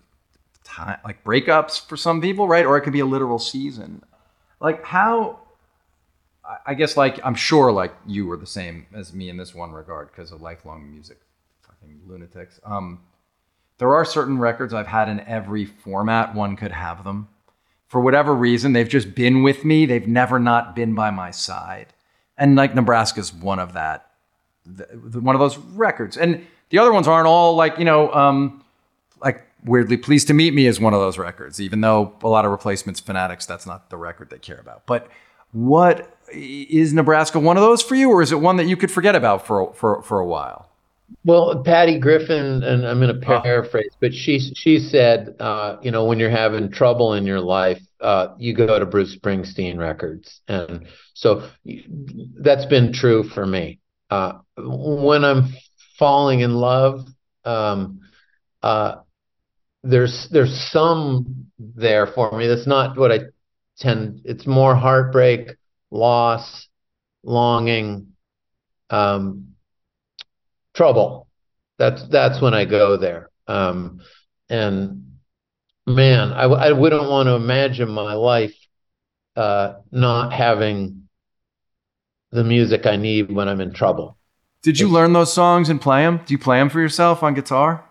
[0.65, 2.65] time, like breakups for some people, right?
[2.65, 4.03] Or it could be a literal season.
[4.59, 5.41] Like how,
[6.67, 9.73] I guess, like I'm sure, like you were the same as me in this one
[9.73, 11.21] regard because of lifelong music,
[11.61, 12.59] fucking lunatics.
[12.65, 13.01] Um,
[13.77, 17.29] there are certain records I've had in every format one could have them.
[17.87, 19.87] For whatever reason, they've just been with me.
[19.87, 21.89] They've never not been by my side.
[22.37, 24.11] And like Nebraska's one of that,
[25.13, 26.17] one of those records.
[26.17, 28.65] And the other ones aren't all like, you know, um,
[29.23, 32.45] like weirdly pleased to meet me is one of those records, even though a lot
[32.45, 34.87] of replacements fanatics, that's not the record they care about.
[34.87, 35.09] But
[35.53, 38.91] what is Nebraska one of those for you, or is it one that you could
[38.91, 40.69] forget about for for for a while?
[41.25, 46.05] Well, Patty Griffin, and I'm going to paraphrase, but she she said, uh, you know,
[46.05, 50.87] when you're having trouble in your life, uh, you go to Bruce Springsteen records, and
[51.15, 51.49] so
[52.41, 53.81] that's been true for me.
[54.11, 55.49] Uh, when I'm
[55.99, 57.01] falling in love,
[57.45, 58.01] um,
[58.63, 58.97] uh,
[59.83, 62.47] there's there's some there for me.
[62.47, 63.21] That's not what I
[63.79, 64.23] tend.
[64.25, 65.51] It's more heartbreak,
[65.91, 66.69] loss,
[67.23, 68.09] longing,
[68.91, 69.55] um,
[70.75, 71.29] trouble.
[71.79, 73.31] That's that's when I go there.
[73.47, 74.01] Um,
[74.51, 75.19] and
[75.87, 78.55] man, I, I wouldn't want to imagine my life
[79.37, 81.09] uh, not having
[82.33, 84.18] the music I need when I'm in trouble.
[84.63, 86.21] Did you learn those songs and play them?
[86.27, 87.85] Do you play them for yourself on guitar?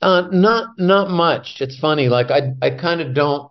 [0.00, 1.60] Uh, not not much.
[1.60, 2.08] It's funny.
[2.08, 3.50] Like I I kind of don't.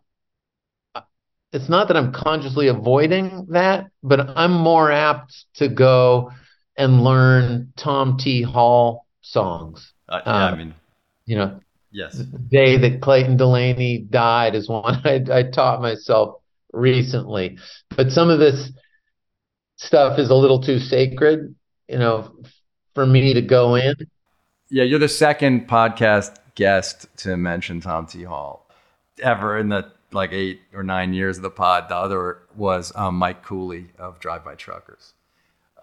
[1.54, 6.32] It's not that I'm consciously avoiding that, but I'm more apt to go
[6.78, 8.42] and learn Tom T.
[8.42, 9.94] Hall songs.
[10.08, 10.74] Uh, yeah, um, I mean,
[11.26, 11.60] you know,
[11.92, 16.42] yes, the day that Clayton Delaney died is one I, I taught myself
[16.74, 17.58] recently.
[17.96, 18.72] But some of this
[19.78, 21.56] stuff is a little too sacred,
[21.92, 22.32] you know,
[22.96, 23.96] for me to go in.
[24.70, 28.24] Yeah, you're the second podcast guest to mention Tom T.
[28.24, 28.66] Hall
[29.22, 31.90] ever in the like eight or nine years of the pod.
[31.90, 35.14] The other was um, Mike Cooley of Drive By Truckers.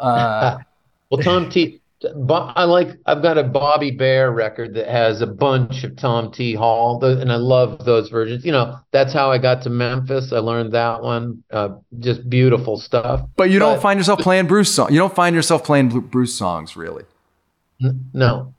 [0.01, 0.59] Uh,
[1.11, 1.81] well, Tom T.
[2.05, 2.91] I like.
[3.07, 6.55] I've got a Bobby Bare record that has a bunch of Tom T.
[6.55, 8.45] Hall, and I love those versions.
[8.45, 10.33] You know, that's how I got to Memphis.
[10.33, 11.43] I learned that one.
[11.51, 13.23] Uh, just beautiful stuff.
[13.37, 14.93] But you don't find yourself playing Bruce songs.
[14.93, 17.05] You don't find yourself playing Bruce songs, really.
[17.83, 18.55] N- no.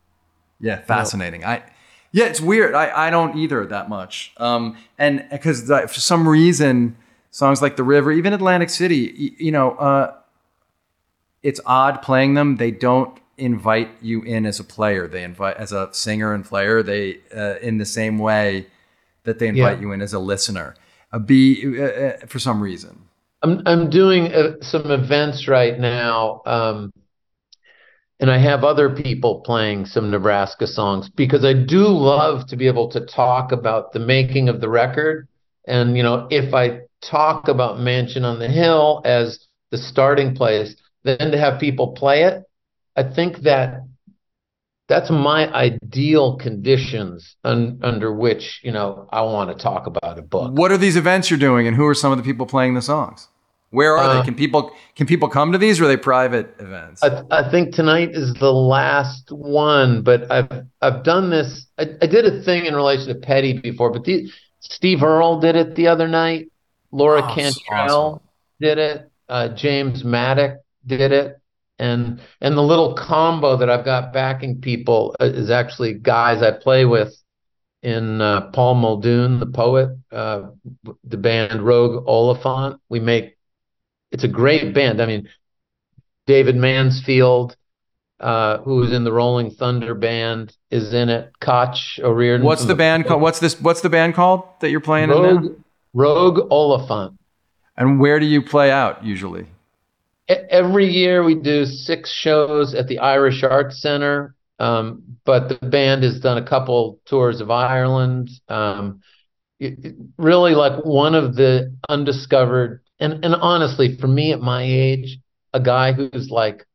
[0.60, 1.42] Yeah, fascinating.
[1.42, 1.48] No.
[1.48, 1.64] I.
[2.12, 2.74] Yeah, it's weird.
[2.74, 4.34] I, I don't either that much.
[4.38, 6.98] Um, and because for some reason,
[7.32, 10.16] songs like The River, even Atlantic City, you, you know, uh,
[11.44, 12.58] it's odd playing them.
[12.58, 15.08] They don't invite you in as a player.
[15.08, 16.84] They invite as a singer and player.
[16.84, 18.68] They uh, in the same way
[19.24, 19.82] that they invite yeah.
[19.82, 20.76] you in as a listener.
[21.12, 23.10] Uh, be uh, for some reason.
[23.42, 26.92] I'm I'm doing uh, some events right now, um,
[28.20, 32.68] and I have other people playing some Nebraska songs because I do love to be
[32.68, 35.28] able to talk about the making of the record.
[35.68, 40.76] And you know, if I talk about Mansion on the Hill as the starting place,
[41.04, 42.44] then to have people play it
[43.00, 43.86] I think that
[44.90, 50.22] that's my ideal conditions un, under which you know I want to talk about a
[50.22, 50.52] book.
[50.54, 52.82] What are these events you're doing, and who are some of the people playing the
[52.82, 53.30] songs?
[53.70, 54.26] Where are uh, they?
[54.26, 57.02] Can people can people come to these, or are they private events?
[57.02, 61.68] I, I, think tonight is the last one, but I've I've done this.
[61.78, 64.30] I, I did a thing in relation to Petty before, but the,
[64.60, 66.52] Steve Earle did it the other night.
[66.92, 68.28] Laura oh, Cantrell awesome.
[68.60, 69.10] did it.
[69.30, 71.39] Uh, James Maddock did it
[71.80, 76.52] and and the little combo that I've got backing people uh, is actually guys I
[76.52, 77.16] play with
[77.82, 80.50] in uh, Paul Muldoon, the poet, uh,
[81.04, 82.82] the band Rogue Oliphant.
[82.90, 83.38] We make
[84.12, 85.02] it's a great band.
[85.02, 85.30] I mean,
[86.28, 87.56] David Mansfield,
[88.20, 91.32] uh, who's in the Rolling Thunder band, is in it.
[91.40, 92.46] Cait O'Riordan.
[92.46, 93.22] What's the, the band called?
[93.22, 93.60] What's this?
[93.62, 95.56] What's the band called that you're playing Rogue, in now?
[95.94, 97.18] Rogue Oliphant.
[97.78, 99.48] And where do you play out usually?
[100.30, 106.04] Every year we do six shows at the Irish Arts Center, um, but the band
[106.04, 108.30] has done a couple tours of Ireland.
[108.48, 109.02] Um,
[109.60, 114.64] it, it really, like one of the undiscovered, and and honestly, for me at my
[114.64, 115.18] age,
[115.54, 116.66] a guy who's like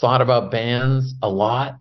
[0.00, 1.76] thought about bands a lot.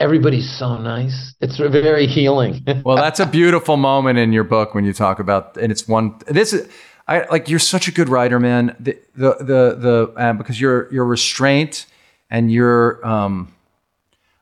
[0.00, 1.34] Everybody's so nice.
[1.40, 2.64] It's very healing.
[2.84, 6.18] well, that's a beautiful moment in your book when you talk about, and it's one.
[6.26, 6.68] This is
[7.06, 8.76] I like you're such a good writer, man.
[8.80, 11.86] The the the, the uh, because your your restraint
[12.30, 13.54] and your um,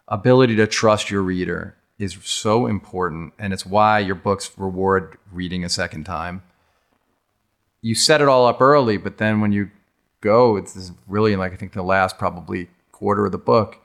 [0.07, 5.65] ability to trust your reader is so important, and it's why your books reward reading
[5.65, 6.43] a second time.
[7.81, 9.71] You set it all up early, but then when you
[10.21, 13.79] go, it's really like I think the last probably quarter of the book.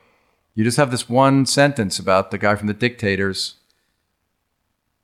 [0.53, 3.55] You just have this one sentence about the guy from the Dictators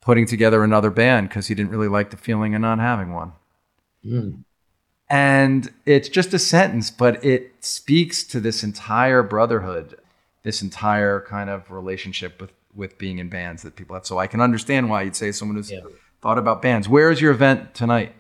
[0.02, 3.34] putting together another band because he didn't really like the feeling of not having one.
[4.06, 4.44] Mm.
[5.10, 9.96] And it's just a sentence, but it speaks to this entire brotherhood,
[10.44, 14.04] this entire kind of relationship with with being in bands that people have.
[14.04, 15.82] So I can understand why you'd say someone who's Yeah.
[16.24, 16.90] thought about bands.
[16.90, 18.16] Where is your event tonight?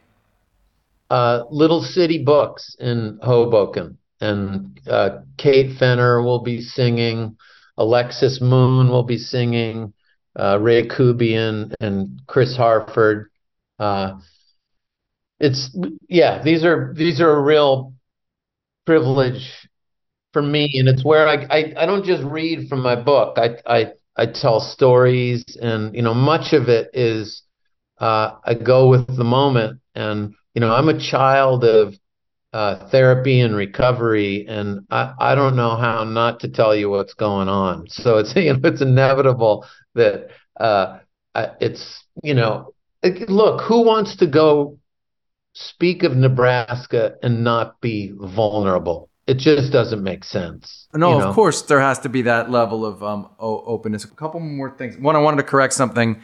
[1.09, 7.35] Uh, Little City Books in Hoboken, and uh, Kate Fenner will be singing.
[7.77, 9.93] Alexis Moon will be singing.
[10.35, 13.29] Uh, Ray Kubian and Chris Harford.
[15.39, 15.75] It's
[16.09, 17.93] yeah, these are these are a real
[18.85, 19.67] privilege
[20.33, 23.37] for me, and it's where I I, I don't just read from my book.
[23.37, 27.43] I I I tell stories, and you know, much of it is
[27.99, 31.95] uh, I go with the moment, and you know, I'm a child of
[32.53, 37.13] uh, therapy and recovery, and I, I don't know how not to tell you what's
[37.13, 37.87] going on.
[37.89, 39.65] So it's you know it's inevitable
[39.95, 40.29] that
[40.59, 40.99] uh,
[41.59, 42.73] it's you know
[43.27, 44.77] look who wants to go
[45.53, 49.09] speak of Nebraska and not be vulnerable?
[49.25, 50.87] It just doesn't make sense.
[50.93, 54.03] No, you of course there has to be that level of um, o- openness.
[54.03, 54.97] A couple more things.
[54.97, 56.21] One, I wanted to correct something.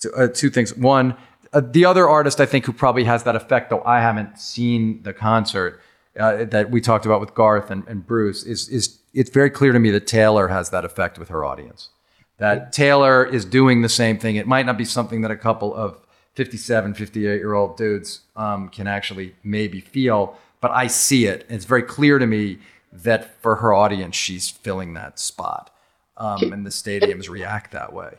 [0.00, 0.74] To, uh, two things.
[0.76, 1.16] One,
[1.52, 5.02] uh, the other artist I think who probably has that effect, though I haven't seen
[5.02, 5.80] the concert
[6.18, 9.72] uh, that we talked about with Garth and, and Bruce, is is it's very clear
[9.72, 11.90] to me that Taylor has that effect with her audience.
[12.38, 14.36] That Taylor is doing the same thing.
[14.36, 15.98] It might not be something that a couple of
[16.38, 21.44] 57, 58 year old dudes um, can actually maybe feel, but I see it.
[21.48, 22.58] It's very clear to me
[22.92, 25.74] that for her audience, she's filling that spot.
[26.16, 28.18] Um, and the stadiums react that way.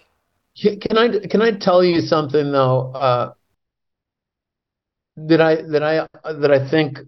[0.58, 2.92] Can I can I tell you something though?
[2.92, 3.34] Uh,
[5.16, 7.00] that I that I that I think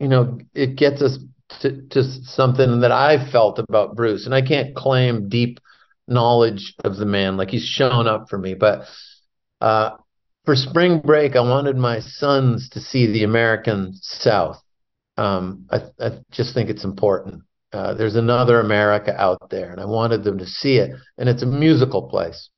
[0.00, 1.16] you know it gets us
[1.60, 5.60] to, to something that I felt about Bruce, and I can't claim deep
[6.08, 8.86] knowledge of the man like he's shown up for me, but
[9.60, 9.90] uh,
[10.44, 14.60] for spring break, I wanted my sons to see the American South.
[15.16, 17.42] Um, I, I just think it's important.
[17.72, 21.42] Uh, there's another America out there, and I wanted them to see it, and it's
[21.42, 22.48] a musical place.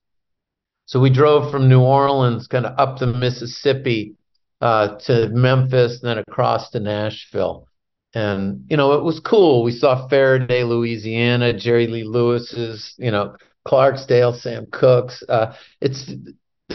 [0.86, 4.14] So we drove from New Orleans, kind of up the Mississippi
[4.60, 7.66] uh, to Memphis, and then across to Nashville.
[8.14, 9.64] And you know, it was cool.
[9.64, 15.22] We saw Ferriday, Louisiana, Jerry Lee Lewis's, you know, Clarksdale, Sam Cooke's.
[15.28, 16.10] Uh, it's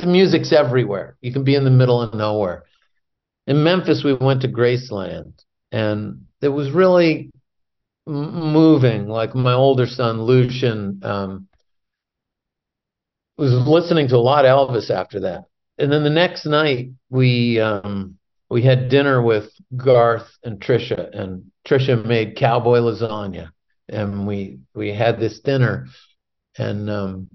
[0.02, 1.18] the music's everywhere.
[1.22, 2.64] You can be in the middle of nowhere.
[3.46, 5.34] In Memphis, we went to Graceland,
[5.72, 7.32] and it was really
[8.06, 9.08] moving.
[9.08, 11.48] Like my older son, Lucian, um,
[13.38, 15.46] was listening to a lot of Elvis after that.
[15.78, 18.18] And then the next night, we um,
[18.50, 23.52] we had dinner with Garth and Trisha, and Trisha made cowboy lasagna,
[23.88, 25.88] and we we had this dinner,
[26.58, 27.30] and um,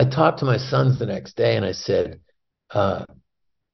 [0.00, 2.20] I talked to my sons the next day, and I said,
[2.70, 3.04] uh,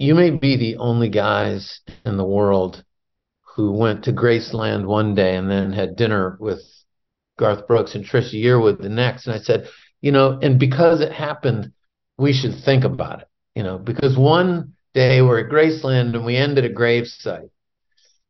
[0.01, 2.83] "You may be the only guys in the world
[3.55, 6.63] who went to Graceland one day and then had dinner with
[7.39, 9.69] Garth Brooks and Trisha Yearwood the next." And I said,
[10.01, 11.71] "You know, and because it happened,
[12.19, 16.35] we should think about it." You know, because one day we're at Graceland and we
[16.37, 17.51] end at a gravesite.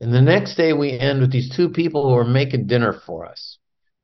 [0.03, 3.25] And the next day we end with these two people who are making dinner for
[3.25, 3.57] us.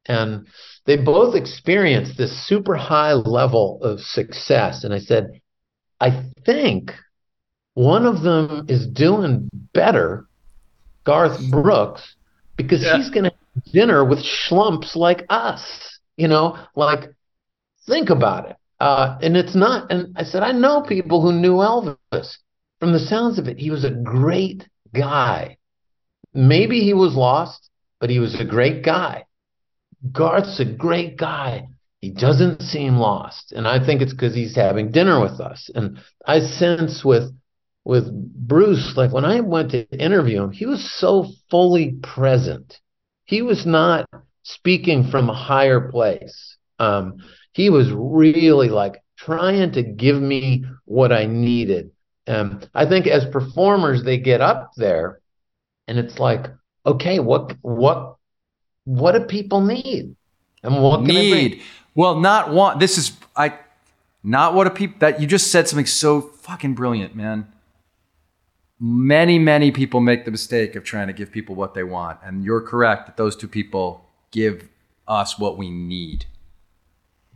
[0.07, 0.47] And
[0.85, 4.85] they both experienced this super high level of success.
[4.85, 5.41] And I said,
[6.01, 6.93] I think
[7.75, 10.27] one of them is doing better,
[11.05, 12.17] Garth Brooks,
[12.57, 12.97] because Yeah.
[12.97, 15.63] he's going to have dinner with schlumps like us.
[16.17, 17.11] You know, like,
[17.87, 18.57] think about it.
[18.81, 22.37] Uh, and it's not, and I said, I know people who knew Elvis.
[22.81, 25.57] From the sounds of it, he was a great guy.
[26.35, 27.71] Maybe he was lost,
[28.01, 29.25] but he was a great guy.
[30.11, 31.69] Garth's a great guy.
[32.01, 33.53] He doesn't seem lost.
[33.53, 35.71] And I think it's because he's having dinner with us.
[35.75, 37.33] And I sense with
[37.85, 42.79] with Bruce, like when I went to interview him, he was so fully present.
[43.25, 44.09] He was not
[44.45, 46.57] speaking from a higher place.
[46.79, 47.17] Um,
[47.53, 51.91] he was really like trying to give me what I needed.
[52.27, 55.21] Um, I think as performers, they get up there
[55.89, 56.47] and it's like,
[56.87, 58.17] okay, what what
[58.85, 60.17] what do people need?
[60.63, 61.31] And what can I bring?
[61.35, 61.63] Need.
[61.95, 62.81] Well, not want.
[62.81, 63.55] This is I.
[64.25, 67.49] Not what a people that you just said something so fucking brilliant, man.
[68.79, 72.45] Many, many people make the mistake of trying to give people what they want, and
[72.45, 74.69] you're correct that those two people give
[75.07, 76.27] us what we need,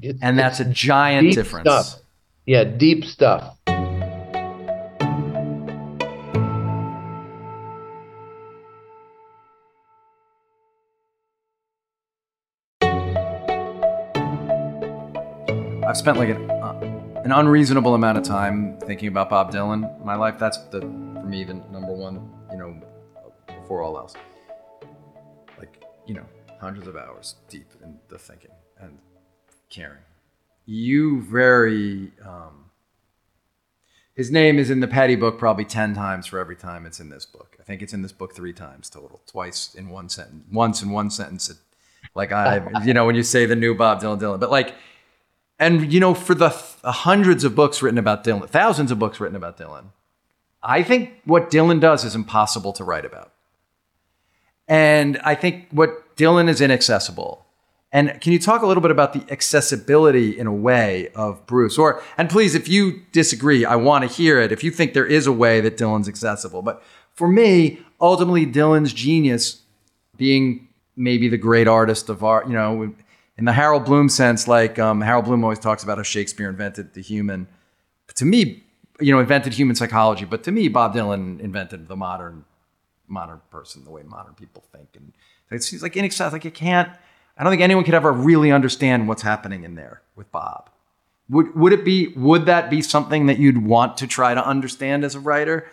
[0.01, 1.68] It's- and that's a giant difference.
[1.68, 2.03] stuff.
[2.47, 3.56] Yeah, deep stuff.
[15.97, 20.38] Spent like an, uh, an unreasonable amount of time thinking about Bob Dylan my life.
[20.38, 22.80] That's the for me the number one, you know,
[23.47, 24.14] before all else.
[25.59, 26.26] Like you know,
[26.61, 28.99] hundreds of hours deep in the thinking and
[29.70, 30.03] caring.
[30.66, 32.66] you very um,
[34.16, 37.11] his name is in the Petty book probably 10 times for every time it's in
[37.11, 37.55] this book.
[37.61, 40.90] I think it's in this book three times total, twice in one sentence, once in
[40.90, 41.53] one sentence.
[42.14, 44.74] Like I, you know, when you say the new Bob Dylan, Dylan, but like,
[45.59, 48.99] and you know, for the th- uh, hundreds of books written about Dylan, thousands of
[48.99, 49.87] books written about Dylan,
[50.63, 53.33] I think what Dylan does is impossible to write about.
[54.69, 57.45] And I think what Dylan is inaccessible.
[57.93, 61.79] And can you talk a little bit about the accessibility in a way of Bruce?
[61.79, 64.53] Or and please, if you disagree, I want to hear it.
[64.53, 66.83] If you think there is a way that Dylan's accessible, but
[67.15, 69.63] for me, ultimately, Dylan's genius,
[70.17, 72.93] being maybe the great artist of art, you know,
[73.39, 76.95] in the Harold Bloom sense, like um, Harold Bloom always talks about how Shakespeare invented
[76.95, 77.47] the human.
[78.07, 78.64] But to me,
[79.01, 80.24] you know, invented human psychology.
[80.24, 82.45] But to me, Bob Dylan invented the modern
[83.09, 85.12] modern person, the way modern people think, and
[85.51, 86.37] it seems like inaccessible.
[86.37, 86.91] Like you can't.
[87.39, 90.70] I don't think anyone could ever really understand what's happening in there with Bob.
[91.28, 92.09] Would would it be?
[92.16, 95.68] Would that be something that you'd want to try to understand as a writer,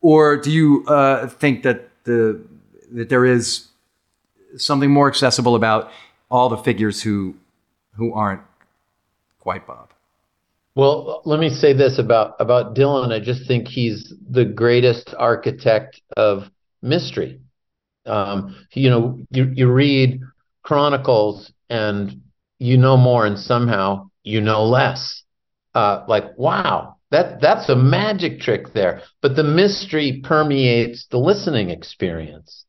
[0.00, 2.40] or do you uh, think that the
[2.92, 3.68] that there is
[4.56, 5.90] something more accessible about
[6.30, 7.34] all the figures who
[7.94, 8.42] who aren't
[9.40, 9.90] quite Bob?
[10.74, 13.12] Well, let me say this about about Dylan.
[13.12, 16.44] I just think he's the greatest architect of
[16.82, 17.40] mystery.
[18.06, 20.20] Um, you know, you you read
[20.62, 22.20] Chronicles and
[22.58, 25.22] you know more, and somehow you know less.
[25.74, 29.02] Uh, like, wow, that that's a magic trick there.
[29.20, 32.64] But the mystery permeates the listening experience.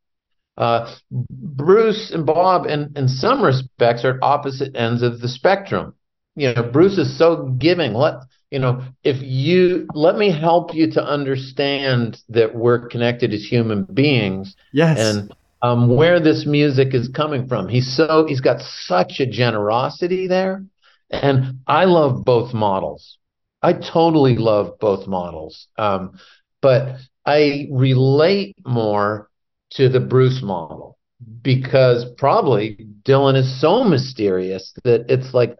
[0.60, 5.95] Uh, Bruce and Bob, in, in some respects, are at opposite ends of the spectrum.
[6.36, 7.93] You know, Bruce is so giving.
[7.93, 8.16] Let
[8.51, 13.86] you know, if you let me help you to understand that we're connected as human
[13.86, 14.55] beings.
[14.74, 14.99] Yes.
[14.99, 17.68] And um, where this music is coming from.
[17.68, 20.66] He's so he's got such a generosity there,
[21.10, 23.18] and I love both models.
[23.62, 26.20] I totally love both models, um,
[26.62, 29.29] but I relate more
[29.72, 30.98] to the Bruce model
[31.42, 35.58] because probably Dylan is so mysterious that it's like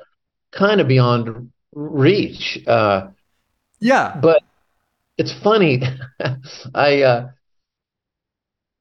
[0.52, 2.60] kind of beyond reach.
[2.66, 3.08] Uh,
[3.80, 4.42] yeah, but
[5.18, 5.82] it's funny.
[6.74, 7.30] I uh,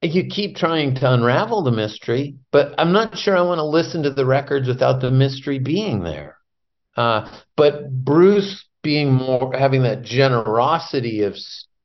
[0.02, 4.02] you keep trying to unravel the mystery, but I'm not sure I want to listen
[4.04, 6.36] to the records without the mystery being there.
[6.96, 11.36] Uh, but Bruce being more having that generosity of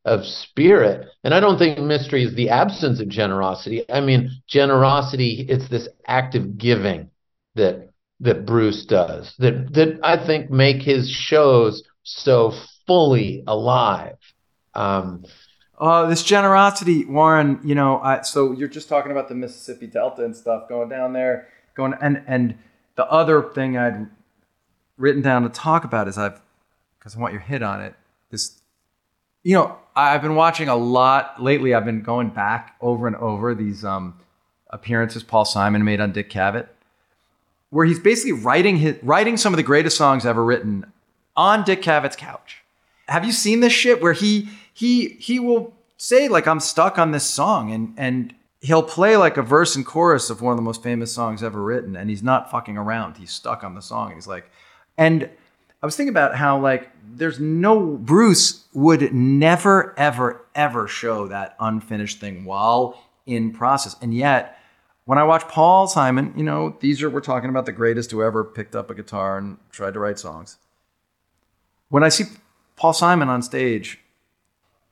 [0.06, 1.08] of spirit.
[1.24, 3.89] And I don't think mystery is the absence of generosity.
[3.89, 7.10] I mean, generosity, it's this act of giving
[7.56, 7.89] that
[8.20, 12.54] that Bruce does that that I think make his shows so
[12.88, 14.18] fully alive.
[14.74, 15.26] Um,
[15.78, 17.60] uh, this generosity, Warren.
[17.64, 21.14] You know, I, so you're just talking about the Mississippi Delta and stuff going down
[21.14, 22.58] there, going and and
[22.95, 24.08] the other thing I'd
[24.97, 26.39] written down to talk about is I've
[26.99, 27.95] because I want your hit on it.
[28.30, 28.62] This,
[29.44, 31.74] you know, I've been watching a lot lately.
[31.74, 34.20] I've been going back over and over these um,
[34.70, 36.68] appearances Paul Simon made on Dick Cavett,
[37.70, 40.91] where he's basically writing his, writing some of the greatest songs ever written
[41.36, 42.64] on Dick Cavett's couch.
[43.08, 47.12] Have you seen this shit where he he he will say like I'm stuck on
[47.12, 50.64] this song and and he'll play like a verse and chorus of one of the
[50.64, 53.18] most famous songs ever written and he's not fucking around.
[53.18, 54.14] He's stuck on the song.
[54.14, 54.50] He's like
[54.98, 55.30] and
[55.84, 61.57] I was thinking about how like there's no Bruce would never ever ever show that
[61.59, 63.97] unfinished thing while in process.
[64.01, 64.57] And yet
[65.03, 68.23] when I watch Paul Simon, you know, these are we're talking about the greatest who
[68.23, 70.57] ever picked up a guitar and tried to write songs.
[71.89, 72.25] When I see
[72.77, 73.99] Paul Simon on stage,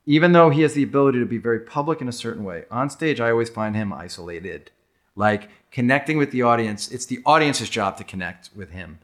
[0.05, 2.89] even though he has the ability to be very public in a certain way, on
[2.89, 4.71] stage I always find him isolated.
[5.15, 8.99] Like connecting with the audience, it's the audience's job to connect with him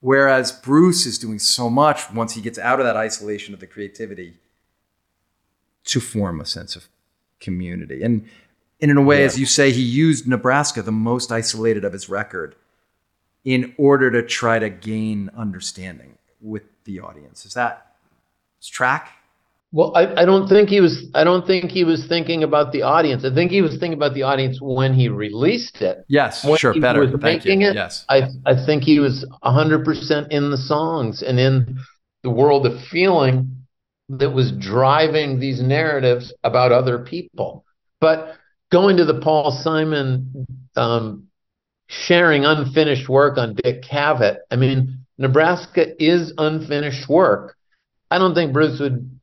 [0.00, 3.66] Whereas Bruce is doing so much once he gets out of that isolation of the
[3.66, 4.34] creativity
[5.84, 6.88] to form a sense of
[7.40, 8.02] community.
[8.02, 8.28] And,
[8.80, 9.26] and in a way, yeah.
[9.26, 12.54] as you say, he used Nebraska, the most isolated of his record,
[13.44, 17.46] in order to try to gain understanding with the audience.
[17.46, 17.96] Is that
[18.62, 19.12] track?
[19.72, 21.06] Well, I, I don't think he was.
[21.14, 23.24] I don't think he was thinking about the audience.
[23.24, 26.04] I think he was thinking about the audience when he released it.
[26.08, 27.00] Yes, when sure, better.
[27.00, 27.70] Was Thank making you.
[27.70, 27.74] it.
[27.74, 31.78] Yes, I I think he was hundred percent in the songs and in
[32.22, 33.66] the world of feeling
[34.08, 37.64] that was driving these narratives about other people.
[38.00, 38.36] But
[38.70, 40.46] going to the Paul Simon
[40.76, 41.26] um,
[41.88, 44.38] sharing unfinished work on Dick Cavett.
[44.50, 47.56] I mean, Nebraska is unfinished work.
[48.10, 49.15] I don't think Bruce would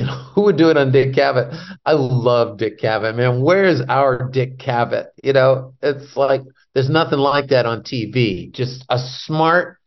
[0.00, 1.54] know, who would do it on Dick Cavett?
[1.84, 3.42] I love Dick Cavett, man.
[3.42, 5.08] Where's our Dick Cavett?
[5.22, 6.42] You know, it's like
[6.74, 8.50] there's nothing like that on TV.
[8.52, 9.78] Just a smart,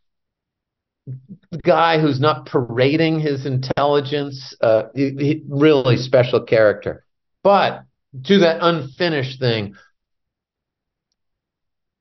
[1.63, 4.55] guy who's not parading his intelligence.
[4.61, 7.05] Uh, he, he, really special character.
[7.43, 7.83] But
[8.25, 9.75] to that unfinished thing,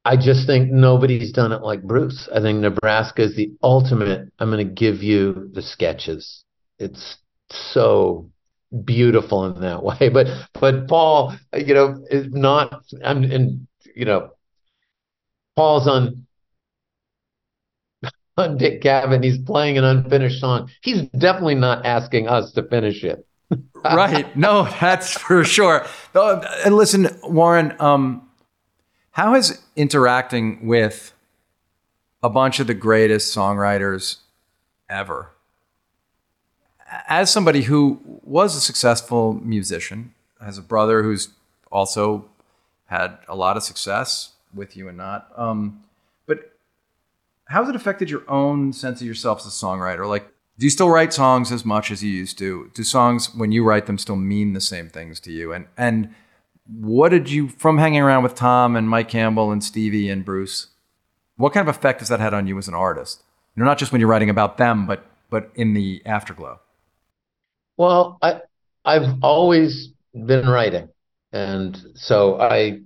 [0.04, 2.28] I just think nobody's done it like Bruce.
[2.34, 4.30] I think Nebraska is the ultimate.
[4.38, 6.44] I'm going to give you the sketches.
[6.78, 7.16] It's
[7.72, 8.30] so
[8.84, 10.08] beautiful in that way.
[10.12, 12.84] But but Paul, you know, is not.
[13.04, 14.30] I'm and you know,
[15.56, 16.26] Paul's on
[18.36, 19.24] on Dick Cavett.
[19.24, 20.70] He's playing an unfinished song.
[20.82, 23.26] He's definitely not asking us to finish it.
[23.84, 24.34] right.
[24.36, 25.86] No, that's for sure.
[26.14, 27.74] And listen, Warren.
[27.78, 28.28] Um,
[29.12, 31.12] how has interacting with
[32.20, 34.16] a bunch of the greatest songwriters
[34.88, 35.33] ever
[37.08, 41.30] as somebody who was a successful musician, has a brother who's
[41.70, 42.26] also
[42.86, 45.28] had a lot of success with you and not.
[45.36, 45.82] Um,
[46.26, 46.52] but
[47.46, 50.06] how has it affected your own sense of yourself as a songwriter?
[50.08, 50.28] Like,
[50.58, 52.70] do you still write songs as much as you used to?
[52.74, 55.52] Do songs, when you write them, still mean the same things to you?
[55.52, 56.14] And and
[56.66, 60.68] what did you, from hanging around with Tom and Mike Campbell and Stevie and Bruce,
[61.36, 63.22] what kind of effect has that had on you as an artist?
[63.54, 66.60] You know, not just when you're writing about them, but but in the afterglow.
[67.76, 68.40] Well, I
[68.84, 70.88] I've always been writing,
[71.32, 72.80] and so I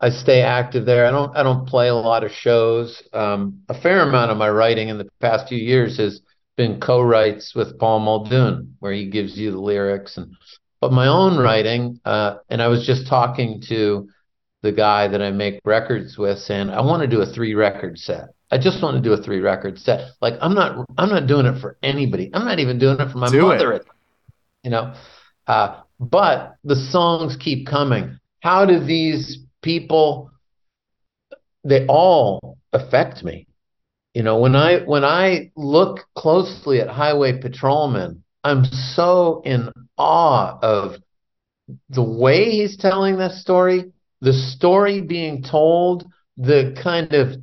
[0.00, 1.06] I stay active there.
[1.06, 3.02] I don't I don't play a lot of shows.
[3.12, 6.20] Um, a fair amount of my writing in the past few years has
[6.56, 10.34] been co-writes with Paul Muldoon, where he gives you the lyrics and
[10.80, 12.00] but my own writing.
[12.04, 14.08] Uh, and I was just talking to
[14.62, 17.98] the guy that I make records with, saying I want to do a three record
[17.98, 18.30] set.
[18.50, 20.10] I just want to do a three record set.
[20.20, 22.30] Like I'm not I'm not doing it for anybody.
[22.34, 23.72] I'm not even doing it for my do mother.
[23.74, 23.86] It
[24.62, 24.94] you know.
[25.46, 28.18] Uh, but the songs keep coming.
[28.40, 30.30] How do these people?
[31.64, 33.46] They all affect me.
[34.14, 40.58] You know, when I when I look closely at Highway Patrolman, I'm so in awe
[40.62, 40.96] of
[41.88, 46.06] the way he's telling this story, the story being told,
[46.36, 47.36] the kind of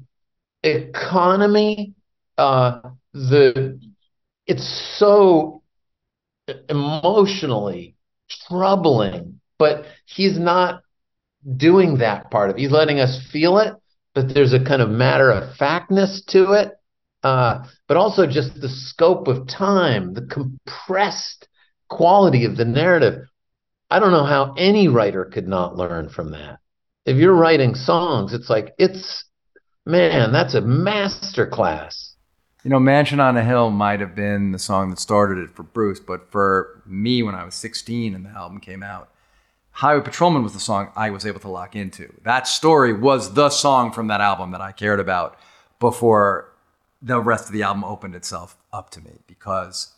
[0.63, 1.93] economy,
[2.37, 2.81] uh,
[3.13, 3.79] the
[4.45, 5.61] it's so
[6.69, 7.95] emotionally
[8.47, 10.81] troubling, but he's not
[11.55, 12.59] doing that part of it.
[12.59, 13.73] He's letting us feel it,
[14.13, 16.73] but there's a kind of matter of factness to it.
[17.23, 21.47] Uh, but also just the scope of time, the compressed
[21.89, 23.23] quality of the narrative.
[23.89, 26.59] I don't know how any writer could not learn from that.
[27.05, 29.25] If you're writing songs, it's like it's
[29.85, 32.13] man, that's a master class
[32.67, 35.63] you know, Mansion on a Hill might have been the song that started it for
[35.63, 39.09] Bruce, but for me, when I was 16 and the album came out,
[39.71, 42.11] Highway Patrolman was the song I was able to lock into.
[42.23, 45.39] That story was the song from that album that I cared about
[45.79, 46.51] before
[47.01, 49.93] the rest of the album opened itself up to me because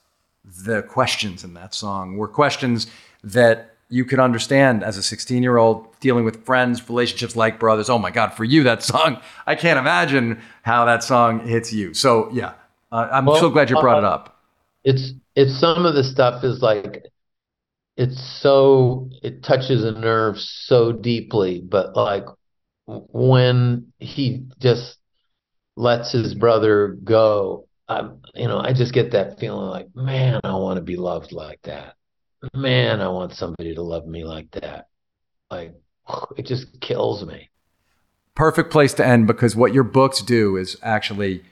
[0.46, 2.86] the questions in that song were questions
[3.24, 7.90] that you could understand as a 16 year old dealing with friends, relationships like brothers.
[7.90, 11.96] Oh my God, for you, that song, I can't imagine how that song hits you.
[11.96, 12.54] So, yeah,
[12.92, 14.40] uh, I'm well, so glad you brought uh, it up.
[14.84, 17.04] It's it's some of the stuff is like
[17.98, 22.26] it's so it touches a nerve so deeply, but like
[22.88, 24.98] when he just
[25.76, 30.56] lets his brother go, I you know I just get that feeling like man, I
[30.56, 31.96] want to be loved like that.
[32.54, 34.88] Man, I want somebody to love me like that.
[35.52, 35.76] Like
[36.38, 37.50] it just kills me.
[38.34, 41.44] Perfect place to end because what your books do is actually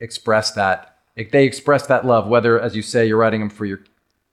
[0.00, 0.96] express that.
[1.16, 3.80] They express that love, whether, as you say, you're writing them for your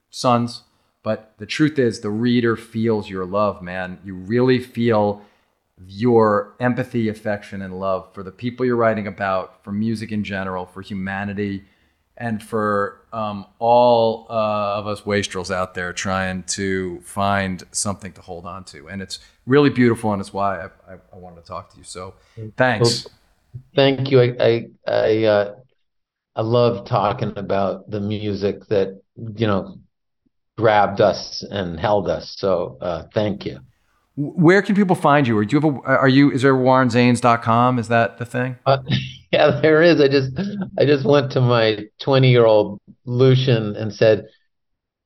[0.09, 0.63] sons.
[1.03, 3.99] But the truth is, the reader feels your love, man.
[4.03, 5.21] You really feel
[5.85, 10.65] your empathy, affection, and love for the people you're writing about, for music in general,
[10.65, 11.63] for humanity,
[12.17, 18.21] and for um, all uh, of us wastrels out there trying to find something to
[18.21, 18.87] hold on to.
[18.89, 21.83] And it's really beautiful, and it's why I, I, I wanted to talk to you.
[21.83, 22.15] So
[22.57, 23.05] thanks.
[23.05, 23.13] Well,
[23.75, 24.21] Thank you.
[24.21, 25.55] I I I, uh,
[26.35, 29.77] I love talking about the music that you know
[30.57, 32.35] grabbed us and held us.
[32.37, 33.59] So uh, thank you.
[34.15, 35.37] Where can people find you?
[35.37, 35.87] Or do you have a?
[35.99, 36.31] Are you?
[36.31, 37.77] Is there warrenzanes.com?
[37.77, 38.57] Is that the thing?
[38.65, 38.79] Uh,
[39.31, 40.01] yeah, there is.
[40.01, 40.31] I just
[40.79, 44.25] I just went to my 20 year old Lucian and said,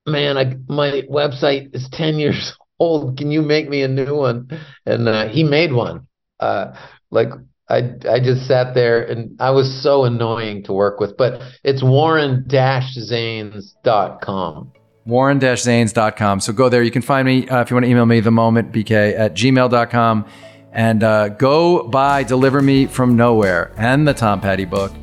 [0.07, 3.17] "Man, I, my website is 10 years old.
[3.17, 4.47] Can you make me a new one?"
[4.85, 6.07] And uh, he made one.
[6.39, 6.73] Uh,
[7.11, 7.29] like
[7.71, 11.15] I I just sat there and I was so annoying to work with.
[11.17, 14.71] But it's warren-zanes.com.
[15.05, 16.39] Warren-zanes.com.
[16.41, 16.83] So go there.
[16.83, 19.33] You can find me uh, if you want to email me the moment bk at
[19.33, 20.27] gmail.com.
[20.73, 24.93] And uh, go buy Deliver Me from Nowhere and the Tom Petty book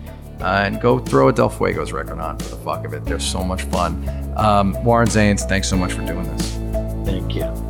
[0.40, 3.04] uh, and go throw a Del Fuegos record on for the fuck of it.
[3.04, 4.08] They're so much fun.
[4.36, 6.54] Um, Warren Zanes, thanks so much for doing this.
[7.04, 7.67] Thank you.